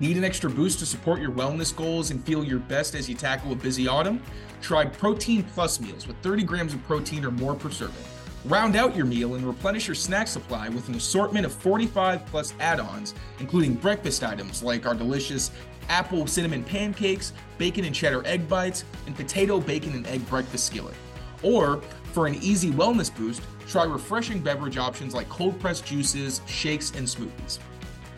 Need 0.00 0.16
an 0.16 0.24
extra 0.24 0.48
boost 0.48 0.78
to 0.78 0.86
support 0.86 1.20
your 1.20 1.32
wellness 1.32 1.76
goals 1.76 2.10
and 2.10 2.24
feel 2.24 2.42
your 2.42 2.60
best 2.60 2.94
as 2.94 3.10
you 3.10 3.14
tackle 3.14 3.52
a 3.52 3.54
busy 3.54 3.86
autumn? 3.86 4.22
Try 4.62 4.86
Protein 4.86 5.44
Plus 5.52 5.78
meals 5.78 6.06
with 6.06 6.16
30 6.22 6.44
grams 6.44 6.72
of 6.72 6.82
protein 6.84 7.26
or 7.26 7.30
more 7.30 7.54
per 7.54 7.70
serving. 7.70 8.02
Round 8.46 8.74
out 8.74 8.96
your 8.96 9.04
meal 9.04 9.34
and 9.34 9.46
replenish 9.46 9.86
your 9.86 9.94
snack 9.94 10.26
supply 10.26 10.70
with 10.70 10.88
an 10.88 10.94
assortment 10.94 11.44
of 11.44 11.52
45 11.52 12.24
plus 12.26 12.54
add 12.58 12.80
ons, 12.80 13.14
including 13.38 13.74
breakfast 13.74 14.24
items 14.24 14.62
like 14.62 14.86
our 14.86 14.94
delicious 14.94 15.52
apple 15.92 16.26
cinnamon 16.26 16.64
pancakes, 16.64 17.34
bacon 17.58 17.84
and 17.84 17.94
cheddar 17.94 18.26
egg 18.26 18.48
bites, 18.48 18.84
and 19.06 19.14
potato, 19.14 19.60
bacon, 19.60 19.92
and 19.92 20.06
egg 20.06 20.26
breakfast 20.26 20.64
skillet. 20.64 20.94
Or, 21.42 21.82
for 22.12 22.26
an 22.26 22.36
easy 22.36 22.70
wellness 22.70 23.14
boost, 23.14 23.42
try 23.68 23.84
refreshing 23.84 24.40
beverage 24.40 24.78
options 24.78 25.14
like 25.14 25.28
cold 25.28 25.60
pressed 25.60 25.84
juices, 25.84 26.40
shakes, 26.46 26.92
and 26.92 27.06
smoothies. 27.06 27.58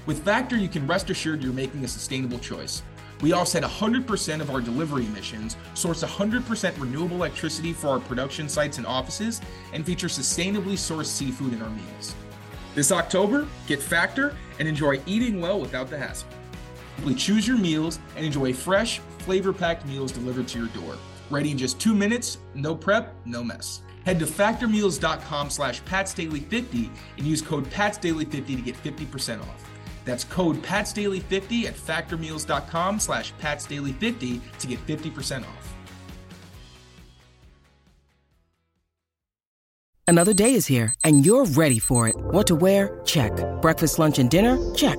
With 0.06 0.24
Factor, 0.24 0.56
you 0.56 0.68
can 0.68 0.86
rest 0.86 1.10
assured 1.10 1.42
you're 1.42 1.52
making 1.52 1.84
a 1.84 1.88
sustainable 1.88 2.38
choice. 2.38 2.82
We 3.20 3.32
offset 3.32 3.64
100% 3.64 4.40
of 4.40 4.50
our 4.50 4.60
delivery 4.60 5.06
emissions, 5.06 5.56
source 5.74 6.04
100% 6.04 6.80
renewable 6.80 7.16
electricity 7.16 7.72
for 7.72 7.88
our 7.88 8.00
production 8.00 8.48
sites 8.48 8.78
and 8.78 8.86
offices, 8.86 9.40
and 9.72 9.84
feature 9.84 10.08
sustainably 10.08 10.74
sourced 10.74 11.06
seafood 11.06 11.54
in 11.54 11.62
our 11.62 11.70
meals. 11.70 12.14
This 12.76 12.92
October, 12.92 13.48
get 13.66 13.82
Factor 13.82 14.36
and 14.60 14.68
enjoy 14.68 15.00
eating 15.06 15.40
well 15.40 15.60
without 15.60 15.90
the 15.90 15.98
hassle. 15.98 16.28
Simply 16.96 17.14
choose 17.14 17.46
your 17.46 17.58
meals 17.58 17.98
and 18.16 18.24
enjoy 18.24 18.52
fresh, 18.52 18.98
flavor-packed 19.18 19.86
meals 19.86 20.12
delivered 20.12 20.48
to 20.48 20.58
your 20.58 20.68
door. 20.68 20.96
Ready 21.30 21.50
in 21.50 21.58
just 21.58 21.80
two 21.80 21.94
minutes, 21.94 22.38
no 22.54 22.74
prep, 22.74 23.14
no 23.24 23.42
mess. 23.42 23.80
Head 24.04 24.18
to 24.18 24.26
factormeals.com 24.26 25.50
slash 25.50 25.82
patsdaily50 25.82 26.90
and 27.16 27.26
use 27.26 27.40
code 27.40 27.64
patsdaily50 27.70 28.46
to 28.46 28.62
get 28.62 28.76
50% 28.82 29.40
off. 29.40 29.70
That's 30.04 30.24
code 30.24 30.62
PATSDAILY50 30.62 31.64
at 31.64 31.74
factormeals.com 31.74 33.00
slash 33.00 33.32
PATSDAILY50 33.40 34.40
to 34.58 34.66
get 34.66 34.86
50% 34.86 35.42
off. 35.42 35.74
Another 40.06 40.34
day 40.34 40.52
is 40.52 40.66
here 40.66 40.92
and 41.02 41.24
you're 41.24 41.46
ready 41.46 41.78
for 41.78 42.08
it. 42.08 42.16
What 42.16 42.46
to 42.48 42.54
wear? 42.54 43.00
Check. 43.06 43.32
Breakfast, 43.62 43.98
lunch, 43.98 44.18
and 44.18 44.30
dinner? 44.30 44.58
Check. 44.74 44.98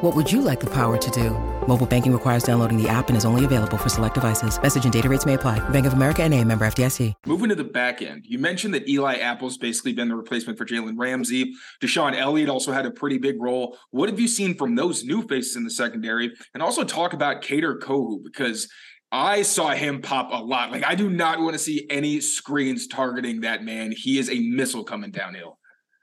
What 0.00 0.14
would 0.14 0.30
you 0.30 0.42
like 0.42 0.60
the 0.60 0.70
power 0.70 0.96
to 0.96 1.10
do? 1.10 1.30
Mobile 1.66 1.84
banking 1.84 2.12
requires 2.12 2.44
downloading 2.44 2.80
the 2.80 2.88
app 2.88 3.08
and 3.08 3.16
is 3.16 3.24
only 3.24 3.44
available 3.44 3.76
for 3.76 3.88
select 3.88 4.14
devices. 4.14 4.62
Message 4.62 4.84
and 4.84 4.92
data 4.92 5.08
rates 5.08 5.26
may 5.26 5.34
apply. 5.34 5.58
Bank 5.70 5.86
of 5.86 5.92
America 5.92 6.22
and 6.22 6.32
a 6.34 6.44
member 6.44 6.64
FDIC. 6.64 7.14
Moving 7.26 7.48
to 7.48 7.56
the 7.56 7.64
back 7.64 8.00
end, 8.00 8.24
you 8.24 8.38
mentioned 8.38 8.74
that 8.74 8.88
Eli 8.88 9.16
Apple's 9.16 9.58
basically 9.58 9.92
been 9.92 10.08
the 10.08 10.14
replacement 10.14 10.56
for 10.56 10.64
Jalen 10.64 10.94
Ramsey. 10.96 11.52
DeShon 11.82 12.16
Elliott 12.16 12.48
also 12.48 12.70
had 12.70 12.86
a 12.86 12.92
pretty 12.92 13.18
big 13.18 13.42
role. 13.42 13.76
What 13.90 14.08
have 14.08 14.20
you 14.20 14.28
seen 14.28 14.56
from 14.56 14.76
those 14.76 15.02
new 15.02 15.26
faces 15.26 15.56
in 15.56 15.64
the 15.64 15.70
secondary? 15.70 16.32
And 16.54 16.62
also 16.62 16.84
talk 16.84 17.12
about 17.12 17.42
Kader 17.42 17.80
Kohou 17.80 18.22
because 18.22 18.68
I 19.10 19.42
saw 19.42 19.70
him 19.70 20.00
pop 20.00 20.28
a 20.30 20.44
lot. 20.44 20.70
Like 20.70 20.84
I 20.84 20.94
do 20.94 21.10
not 21.10 21.40
want 21.40 21.54
to 21.54 21.58
see 21.58 21.88
any 21.90 22.20
screens 22.20 22.86
targeting 22.86 23.40
that 23.40 23.64
man. 23.64 23.90
He 23.90 24.20
is 24.20 24.30
a 24.30 24.38
missile 24.38 24.84
coming 24.84 25.10
downhill. 25.10 25.57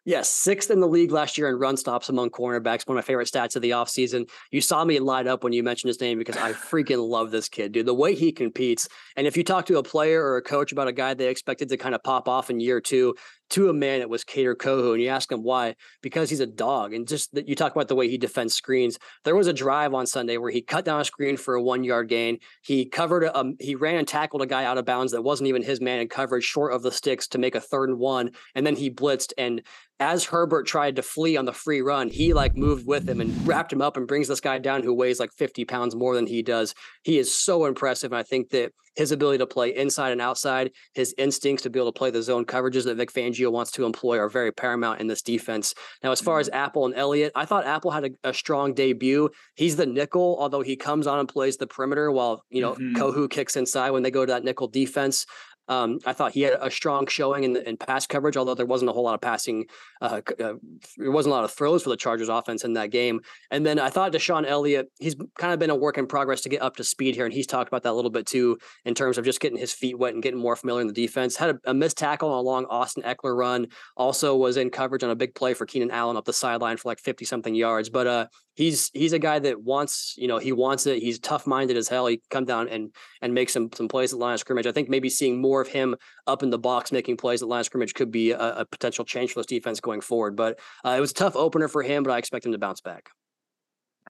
Yes, 0.07 0.29
sixth 0.29 0.69
in 0.69 0.79
the 0.79 0.87
league 0.87 1.11
last 1.11 1.35
year 1.35 1.49
in 1.49 1.55
run 1.55 1.75
stops 1.77 2.09
among 2.09 2.29
cornerbacks. 2.29 2.87
One 2.87 2.95
of 2.95 3.03
my 3.03 3.05
favorite 3.05 3.27
stats 3.27 3.55
of 3.55 3.63
the 3.63 3.71
offseason. 3.71 4.29
You 4.51 4.61
saw 4.61 4.85
me 4.85 4.99
light 4.99 5.25
up 5.25 5.43
when 5.43 5.51
you 5.51 5.63
mentioned 5.63 5.87
his 5.87 5.99
name 5.99 6.19
because 6.19 6.37
I 6.37 6.53
freaking 6.53 7.09
love 7.09 7.31
this 7.31 7.49
kid, 7.49 7.71
dude. 7.71 7.87
The 7.87 7.93
way 7.93 8.13
he 8.13 8.31
competes. 8.31 8.87
And 9.15 9.25
if 9.25 9.35
you 9.35 9.43
talk 9.43 9.65
to 9.65 9.79
a 9.79 9.83
player 9.83 10.23
or 10.23 10.37
a 10.37 10.43
coach 10.43 10.71
about 10.71 10.87
a 10.87 10.93
guy 10.93 11.15
they 11.15 11.27
expected 11.27 11.69
to 11.69 11.77
kind 11.77 11.95
of 11.95 12.03
pop 12.03 12.27
off 12.27 12.51
in 12.51 12.59
year 12.59 12.79
two, 12.79 13.15
to 13.51 13.69
a 13.69 13.73
man 13.73 14.01
it 14.01 14.10
was 14.10 14.23
Kader 14.23 14.55
Kohou, 14.55 14.93
and 14.93 15.01
you 15.01 15.10
ask 15.10 15.31
him 15.31 15.43
why, 15.43 15.75
because 16.01 16.29
he's 16.29 16.39
a 16.39 16.45
dog. 16.45 16.93
And 16.93 17.08
just 17.08 17.34
that 17.36 17.47
you 17.47 17.55
talk 17.55 17.75
about 17.75 17.88
the 17.88 17.95
way 17.95 18.10
he 18.10 18.17
defends 18.17 18.53
screens. 18.53 18.97
There 19.23 19.36
was 19.36 19.47
a 19.47 19.53
drive 19.53 19.93
on 19.93 20.08
Sunday 20.08 20.38
where 20.38 20.51
he 20.51 20.62
cut 20.62 20.86
down 20.86 21.01
a 21.01 21.05
screen 21.05 21.38
for 21.38 21.55
a 21.55 21.62
one 21.62 21.84
yard 21.84 22.10
gain. 22.10 22.39
He 22.62 22.86
covered 22.86 23.23
a, 23.23 23.38
um, 23.38 23.55
he 23.60 23.75
ran 23.75 23.97
and 23.97 24.08
tackled 24.08 24.41
a 24.41 24.47
guy 24.47 24.65
out 24.65 24.77
of 24.77 24.86
bounds 24.86 25.12
that 25.12 25.23
wasn't 25.23 25.47
even 25.47 25.63
his 25.63 25.81
man 25.81 25.99
in 25.99 26.08
coverage, 26.08 26.43
short 26.43 26.73
of 26.73 26.81
the 26.81 26.91
sticks 26.91 27.27
to 27.29 27.38
make 27.38 27.55
a 27.55 27.62
third 27.62 27.89
and 27.89 27.99
one. 27.99 28.31
And 28.55 28.65
then 28.65 28.75
he 28.75 28.89
blitzed 28.89 29.34
and 29.38 29.62
as 29.99 30.25
Herbert 30.25 30.67
tried 30.67 30.97
to 30.97 31.01
flee 31.01 31.38
on 31.38 31.45
the 31.45 31.53
free 31.53 31.81
run, 31.81 32.10
he 32.10 32.34
like 32.34 32.58
moved 32.58 32.86
with 32.86 33.08
him 33.08 33.21
and 33.21 33.47
wrapped 33.47 33.71
him 33.71 33.81
up 33.81 33.95
and 33.95 34.08
brings 34.08 34.27
this 34.27 34.41
guy 34.41 34.58
down 34.58 34.84
who 34.84 34.93
weighs 34.93 35.19
like 35.19 35.31
50 35.31 35.63
pounds 35.65 35.95
more 35.95 36.15
than 36.15 36.27
he 36.27 36.41
does. 36.41 36.75
He 37.03 37.17
is 37.17 37.34
so 37.34 37.65
impressive. 37.65 38.12
And 38.12 38.19
I 38.19 38.23
think 38.23 38.49
that 38.49 38.73
his 38.95 39.12
ability 39.12 39.38
to 39.39 39.47
play 39.47 39.75
inside 39.75 40.12
and 40.12 40.21
outside, 40.21 40.71
his 40.93 41.13
instincts 41.17 41.63
to 41.63 41.69
be 41.69 41.79
able 41.79 41.91
to 41.91 41.97
play 41.97 42.12
the 42.12 42.23
zone 42.23 42.45
coverages 42.45 42.86
that 42.86 42.95
Vic 42.95 43.12
Fangio 43.12 43.51
wants 43.51 43.71
to 43.71 43.86
employ 43.86 44.17
are 44.17 44.29
very 44.29 44.51
paramount 44.51 45.01
in 45.01 45.08
this 45.08 45.21
defense. 45.21 45.73
Now, 46.03 46.12
as 46.12 46.21
far 46.21 46.39
as 46.39 46.47
mm-hmm. 46.47 46.58
Apple 46.58 46.86
and 46.86 46.95
Elliott, 46.95 47.31
I 47.36 47.45
thought 47.45 47.65
Apple 47.65 47.91
had 47.91 48.05
a, 48.05 48.29
a 48.29 48.34
strong 48.34 48.73
debut. 48.73 49.29
He's 49.55 49.75
the 49.75 49.86
nickel, 49.86 50.38
although 50.39 50.62
he 50.62 50.75
comes 50.75 51.08
on 51.08 51.19
and 51.19 51.29
plays 51.29 51.58
the 51.58 51.67
perimeter 51.67 52.12
while, 52.12 52.43
you 52.49 52.62
know, 52.62 52.73
mm-hmm. 52.73 52.95
Kohou 52.95 53.29
kicks 53.29 53.55
inside 53.55 53.91
when 53.91 54.03
they 54.03 54.12
go 54.12 54.25
to 54.25 54.31
that 54.31 54.43
nickel 54.43 54.67
defense. 54.67 55.25
Um, 55.67 55.99
I 56.06 56.13
thought 56.13 56.34
he 56.34 56.41
had 56.41 56.58
a 56.60 56.69
strong 56.69 57.08
showing 57.08 57.43
in, 57.43 57.58
in 57.58 57.78
pass 57.78 58.06
coverage, 58.06 58.38
although 58.38 58.56
there 58.56 58.65
wasn't 58.65 58.89
a 58.89 58.93
whole 58.93 59.04
lot 59.04 59.15
of 59.15 59.21
passing. 59.21 59.65
Uh, 60.01 60.21
uh, 60.39 60.54
there 60.97 61.12
wasn't 61.12 61.32
a 61.34 61.36
lot 61.36 61.43
of 61.43 61.51
throws 61.51 61.84
for 61.84 61.89
the 61.89 61.97
Chargers 61.97 62.30
offense 62.30 62.63
in 62.63 62.73
that 62.73 62.91
game. 62.91 63.21
And 63.51 63.65
then 63.65 63.80
I 63.80 63.89
thought 63.89 64.12
DeShon 64.12 64.45
Elliott, 64.45 64.91
he's 64.99 65.15
kind 65.38 65.54
of 65.54 65.60
been 65.60 65.69
a 65.69 65.75
work 65.75 65.97
in 65.97 66.08
progress 66.08 66.41
to 66.41 66.49
get 66.49 66.62
up 66.62 66.75
to 66.78 66.84
speed 66.84 67.15
here. 67.15 67.25
And 67.25 67.34
he's 67.34 67.47
talked 67.47 67.67
about 67.67 67.84
that 67.84 67.91
a 67.91 67.93
little 67.93 68.12
bit 68.12 68.25
too, 68.25 68.58
in 68.86 68.93
terms 68.93 69.17
of 69.17 69.25
just 69.25 69.39
getting 69.39 69.58
his 69.58 69.73
feet 69.73 69.97
wet 69.97 70.13
and 70.13 70.23
getting 70.23 70.39
more 70.39 70.56
familiar 70.56 70.82
in 70.82 70.88
the 70.88 70.93
defense. 70.93 71.36
Had 71.36 71.51
a, 71.51 71.71
a 71.71 71.73
missed 71.73 71.97
tackle 71.97 72.30
on 72.30 72.38
a 72.38 72.41
long 72.41 72.65
Austin 72.65 73.04
Ekeler 73.04 73.36
run. 73.36 73.67
Also 73.97 74.36
was 74.36 74.58
in 74.58 74.69
coverage 74.69 75.04
on 75.04 75.10
a 75.10 75.15
big 75.15 75.36
play 75.36 75.54
for 75.54 75.65
Keenan 75.65 75.91
Allen 75.91 76.17
up 76.17 76.25
the 76.25 76.34
sideline 76.34 76.78
for 76.78 76.89
like 76.89 76.99
50 76.99 77.25
something 77.25 77.56
yards. 77.56 77.89
But 77.89 78.08
uh, 78.08 78.28
he's 78.55 78.89
he's 78.93 79.13
a 79.13 79.19
guy 79.19 79.39
that 79.39 79.61
wants, 79.61 80.15
you 80.17 80.27
know, 80.27 80.39
he 80.39 80.51
wants 80.51 80.87
it. 80.87 81.01
He's 81.01 81.19
tough 81.19 81.45
minded 81.45 81.77
as 81.77 81.87
hell. 81.87 82.07
He 82.07 82.21
come 82.29 82.45
down 82.45 82.67
and 82.69 82.93
and 83.21 83.33
make 83.33 83.49
some 83.49 83.69
some 83.73 83.87
plays 83.87 84.13
at 84.13 84.19
line 84.19 84.33
of 84.33 84.39
scrimmage. 84.39 84.65
I 84.65 84.71
think 84.71 84.89
maybe 84.89 85.09
seeing 85.09 85.39
more 85.39 85.61
of 85.61 85.67
him 85.67 85.95
up 86.25 86.41
in 86.41 86.49
the 86.49 86.57
box 86.57 86.91
making 86.91 87.17
plays 87.17 87.41
at 87.41 87.47
line 87.47 87.59
of 87.59 87.65
scrimmage 87.65 87.93
could 87.93 88.11
be 88.11 88.31
a, 88.31 88.39
a 88.39 88.65
potential 88.65 89.05
change 89.05 89.33
for 89.33 89.39
this 89.39 89.45
defense 89.45 89.79
going 89.79 90.01
forward. 90.01 90.35
But 90.35 90.59
uh, 90.83 90.95
it 90.97 90.99
was 90.99 91.11
a 91.11 91.15
tough 91.15 91.35
opener 91.35 91.67
for 91.67 91.83
him, 91.83 92.03
but 92.03 92.11
I 92.11 92.17
expect 92.17 92.45
him 92.45 92.53
to 92.53 92.57
bounce 92.57 92.81
back. 92.81 93.09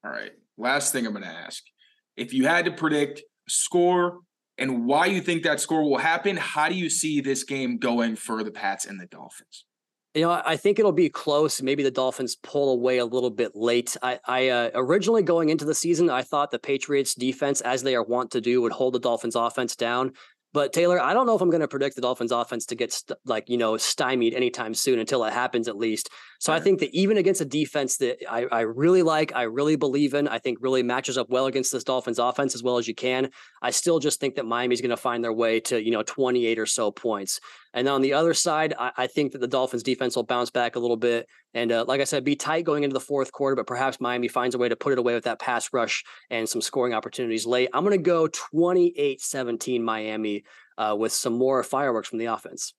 All 0.04 0.10
right. 0.10 0.32
Last 0.56 0.92
thing 0.92 1.06
I'm 1.06 1.12
going 1.12 1.24
to 1.24 1.28
ask: 1.28 1.62
if 2.16 2.32
you 2.32 2.46
had 2.46 2.64
to 2.64 2.70
predict 2.70 3.22
score 3.48 4.20
and 4.58 4.86
why 4.86 5.06
you 5.06 5.20
think 5.20 5.42
that 5.42 5.60
score 5.60 5.82
will 5.82 5.98
happen, 5.98 6.36
how 6.36 6.68
do 6.68 6.74
you 6.74 6.88
see 6.88 7.20
this 7.20 7.44
game 7.44 7.76
going 7.76 8.16
for 8.16 8.42
the 8.42 8.50
Pats 8.50 8.86
and 8.86 8.98
the 8.98 9.06
Dolphins? 9.06 9.65
You 10.16 10.22
know, 10.22 10.42
I 10.46 10.56
think 10.56 10.78
it'll 10.78 10.92
be 10.92 11.10
close. 11.10 11.60
Maybe 11.60 11.82
the 11.82 11.90
Dolphins 11.90 12.36
pull 12.36 12.72
away 12.72 12.96
a 12.96 13.04
little 13.04 13.28
bit 13.28 13.54
late. 13.54 13.98
I, 14.02 14.18
I 14.24 14.48
uh, 14.48 14.70
originally 14.74 15.22
going 15.22 15.50
into 15.50 15.66
the 15.66 15.74
season, 15.74 16.08
I 16.08 16.22
thought 16.22 16.50
the 16.50 16.58
Patriots 16.58 17.14
defense, 17.14 17.60
as 17.60 17.82
they 17.82 17.94
are 17.94 18.02
wont 18.02 18.30
to 18.30 18.40
do, 18.40 18.62
would 18.62 18.72
hold 18.72 18.94
the 18.94 18.98
Dolphins 18.98 19.36
offense 19.36 19.76
down. 19.76 20.12
But 20.56 20.72
Taylor, 20.72 20.98
I 20.98 21.12
don't 21.12 21.26
know 21.26 21.36
if 21.36 21.42
I'm 21.42 21.50
going 21.50 21.60
to 21.60 21.68
predict 21.68 21.96
the 21.96 22.00
Dolphins 22.00 22.32
offense 22.32 22.64
to 22.64 22.74
get 22.74 22.90
st- 22.90 23.18
like, 23.26 23.50
you 23.50 23.58
know, 23.58 23.76
stymied 23.76 24.32
anytime 24.32 24.72
soon 24.72 24.98
until 24.98 25.22
it 25.24 25.34
happens 25.34 25.68
at 25.68 25.76
least. 25.76 26.08
So 26.38 26.50
I 26.50 26.60
think 26.60 26.80
that 26.80 26.88
even 26.94 27.18
against 27.18 27.42
a 27.42 27.44
defense 27.44 27.98
that 27.98 28.16
I, 28.26 28.46
I 28.50 28.60
really 28.62 29.02
like, 29.02 29.36
I 29.36 29.42
really 29.42 29.76
believe 29.76 30.14
in, 30.14 30.26
I 30.26 30.38
think 30.38 30.56
really 30.62 30.82
matches 30.82 31.18
up 31.18 31.28
well 31.28 31.44
against 31.44 31.72
this 31.72 31.84
Dolphins 31.84 32.18
offense 32.18 32.54
as 32.54 32.62
well 32.62 32.78
as 32.78 32.88
you 32.88 32.94
can. 32.94 33.28
I 33.60 33.70
still 33.70 33.98
just 33.98 34.18
think 34.18 34.36
that 34.36 34.46
Miami's 34.46 34.80
going 34.80 34.88
to 34.88 34.96
find 34.96 35.22
their 35.22 35.32
way 35.32 35.60
to, 35.60 35.78
you 35.78 35.90
know, 35.90 36.02
28 36.02 36.58
or 36.58 36.64
so 36.64 36.90
points. 36.90 37.38
And 37.74 37.86
on 37.86 38.00
the 38.00 38.14
other 38.14 38.32
side, 38.32 38.72
I, 38.78 38.92
I 38.96 39.06
think 39.08 39.32
that 39.32 39.42
the 39.42 39.48
Dolphins 39.48 39.82
defense 39.82 40.16
will 40.16 40.22
bounce 40.22 40.48
back 40.48 40.76
a 40.76 40.78
little 40.78 40.96
bit. 40.96 41.26
And 41.56 41.72
uh, 41.72 41.86
like 41.88 42.02
I 42.02 42.04
said, 42.04 42.22
be 42.22 42.36
tight 42.36 42.66
going 42.66 42.84
into 42.84 42.92
the 42.92 43.00
fourth 43.00 43.32
quarter, 43.32 43.56
but 43.56 43.66
perhaps 43.66 43.98
Miami 43.98 44.28
finds 44.28 44.54
a 44.54 44.58
way 44.58 44.68
to 44.68 44.76
put 44.76 44.92
it 44.92 44.98
away 44.98 45.14
with 45.14 45.24
that 45.24 45.38
pass 45.38 45.72
rush 45.72 46.04
and 46.28 46.46
some 46.46 46.60
scoring 46.60 46.92
opportunities 46.92 47.46
late. 47.46 47.70
I'm 47.72 47.82
going 47.82 47.96
to 47.96 48.02
go 48.02 48.28
28 48.28 49.22
17 49.22 49.82
Miami 49.82 50.44
uh, 50.76 50.94
with 50.98 51.12
some 51.12 51.32
more 51.32 51.62
fireworks 51.62 52.08
from 52.08 52.18
the 52.18 52.26
offense. 52.26 52.74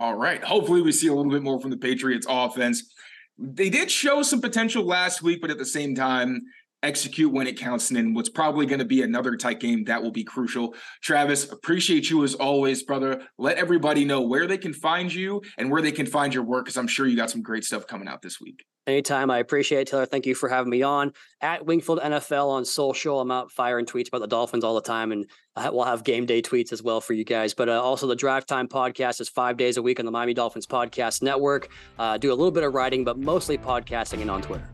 All 0.00 0.16
right. 0.16 0.42
Hopefully, 0.42 0.82
we 0.82 0.90
see 0.90 1.06
a 1.06 1.14
little 1.14 1.30
bit 1.30 1.44
more 1.44 1.60
from 1.60 1.70
the 1.70 1.76
Patriots 1.76 2.26
offense. 2.28 2.92
They 3.38 3.70
did 3.70 3.92
show 3.92 4.24
some 4.24 4.40
potential 4.40 4.84
last 4.84 5.22
week, 5.22 5.40
but 5.40 5.50
at 5.50 5.58
the 5.58 5.64
same 5.64 5.94
time, 5.94 6.40
execute 6.82 7.32
when 7.32 7.46
it 7.46 7.58
counts. 7.58 7.90
And 7.90 7.98
in 7.98 8.14
what's 8.14 8.28
probably 8.28 8.66
going 8.66 8.78
to 8.78 8.84
be 8.84 9.02
another 9.02 9.36
tight 9.36 9.60
game 9.60 9.84
that 9.84 10.02
will 10.02 10.10
be 10.10 10.24
crucial. 10.24 10.74
Travis, 11.02 11.50
appreciate 11.50 12.10
you 12.10 12.24
as 12.24 12.34
always, 12.34 12.82
brother. 12.82 13.22
Let 13.38 13.56
everybody 13.56 14.04
know 14.04 14.20
where 14.22 14.46
they 14.46 14.58
can 14.58 14.72
find 14.72 15.12
you 15.12 15.42
and 15.58 15.70
where 15.70 15.82
they 15.82 15.92
can 15.92 16.06
find 16.06 16.32
your 16.32 16.44
work, 16.44 16.64
because 16.64 16.76
I'm 16.76 16.88
sure 16.88 17.06
you 17.06 17.16
got 17.16 17.30
some 17.30 17.42
great 17.42 17.64
stuff 17.64 17.86
coming 17.86 18.08
out 18.08 18.22
this 18.22 18.40
week. 18.40 18.64
Anytime. 18.86 19.30
I 19.30 19.38
appreciate 19.38 19.82
it, 19.82 19.88
Taylor. 19.88 20.06
Thank 20.06 20.26
you 20.26 20.34
for 20.34 20.48
having 20.48 20.70
me 20.70 20.82
on. 20.82 21.12
At 21.40 21.64
Wingfield 21.64 22.00
NFL 22.00 22.48
on 22.48 22.64
social. 22.64 23.20
I'm 23.20 23.30
out 23.30 23.52
firing 23.52 23.86
tweets 23.86 24.08
about 24.08 24.20
the 24.20 24.26
Dolphins 24.26 24.64
all 24.64 24.74
the 24.74 24.80
time, 24.80 25.12
and 25.12 25.26
we'll 25.56 25.84
have 25.84 26.02
game 26.02 26.26
day 26.26 26.42
tweets 26.42 26.72
as 26.72 26.82
well 26.82 27.00
for 27.00 27.12
you 27.12 27.24
guys. 27.24 27.54
But 27.54 27.68
uh, 27.68 27.80
also, 27.80 28.06
the 28.06 28.16
Draft 28.16 28.48
Time 28.48 28.66
podcast 28.66 29.20
is 29.20 29.28
five 29.28 29.56
days 29.56 29.76
a 29.76 29.82
week 29.82 30.00
on 30.00 30.06
the 30.06 30.12
Miami 30.12 30.34
Dolphins 30.34 30.66
Podcast 30.66 31.22
Network. 31.22 31.68
Uh, 31.98 32.16
do 32.18 32.30
a 32.30 32.34
little 32.34 32.50
bit 32.50 32.64
of 32.64 32.74
writing, 32.74 33.04
but 33.04 33.18
mostly 33.18 33.58
podcasting 33.58 34.22
and 34.22 34.30
on 34.30 34.42
Twitter. 34.42 34.66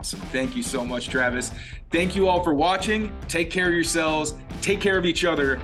Awesome. 0.00 0.20
Thank 0.32 0.56
you 0.56 0.62
so 0.62 0.82
much, 0.82 1.10
Travis. 1.10 1.52
Thank 1.90 2.16
you 2.16 2.26
all 2.26 2.42
for 2.42 2.54
watching. 2.54 3.14
Take 3.28 3.50
care 3.50 3.68
of 3.68 3.74
yourselves, 3.74 4.32
take 4.62 4.80
care 4.80 4.96
of 4.96 5.04
each 5.04 5.26
other, 5.26 5.60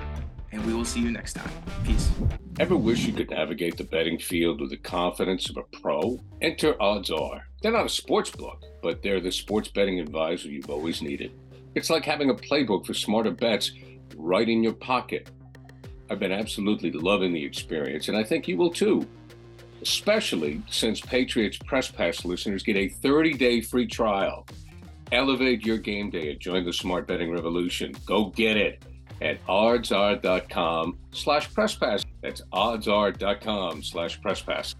and 0.51 0.63
we 0.63 0.75
will 0.75 0.85
see 0.85 0.99
you 0.99 1.09
next 1.09 1.33
time. 1.33 1.49
Peace. 1.83 2.11
Ever 2.59 2.77
wish 2.77 3.03
you 3.03 3.13
could 3.13 3.31
navigate 3.31 3.77
the 3.77 3.83
betting 3.83 4.19
field 4.19 4.61
with 4.61 4.69
the 4.69 4.77
confidence 4.77 5.49
of 5.49 5.57
a 5.57 5.63
pro? 5.79 6.19
Enter 6.43 6.75
OddsR. 6.75 7.41
They're 7.63 7.71
not 7.71 7.87
a 7.87 7.89
sports 7.89 8.29
book, 8.29 8.63
but 8.83 9.01
they're 9.01 9.19
the 9.19 9.31
sports 9.31 9.69
betting 9.69 9.99
advisor 9.99 10.49
you've 10.49 10.69
always 10.69 11.01
needed. 11.01 11.31
It's 11.73 11.89
like 11.89 12.05
having 12.05 12.29
a 12.29 12.35
playbook 12.35 12.85
for 12.85 12.93
smarter 12.93 13.31
bets 13.31 13.71
right 14.15 14.47
in 14.47 14.61
your 14.61 14.73
pocket. 14.73 15.31
I've 16.11 16.19
been 16.19 16.31
absolutely 16.31 16.91
loving 16.91 17.33
the 17.33 17.43
experience, 17.43 18.07
and 18.07 18.15
I 18.15 18.23
think 18.23 18.47
you 18.47 18.55
will 18.55 18.69
too. 18.69 19.07
Especially 19.81 20.61
since 20.69 20.99
Patriots 20.99 21.57
Press 21.57 21.89
Pass 21.89 22.25
listeners 22.25 22.63
get 22.63 22.75
a 22.75 22.89
30 22.89 23.33
day 23.33 23.61
free 23.61 23.87
trial. 23.87 24.45
Elevate 25.11 25.65
your 25.65 25.77
game 25.77 26.09
day 26.09 26.31
and 26.31 26.39
join 26.39 26.65
the 26.65 26.73
smart 26.73 27.07
betting 27.07 27.31
revolution. 27.31 27.95
Go 28.05 28.25
get 28.25 28.57
it 28.57 28.83
at 29.21 29.43
oddsr.com 29.47 30.97
slash 31.11 31.49
presspass. 31.51 32.03
That's 32.21 32.41
oddsr.com 32.53 33.83
slash 33.83 34.19
presspass. 34.21 34.75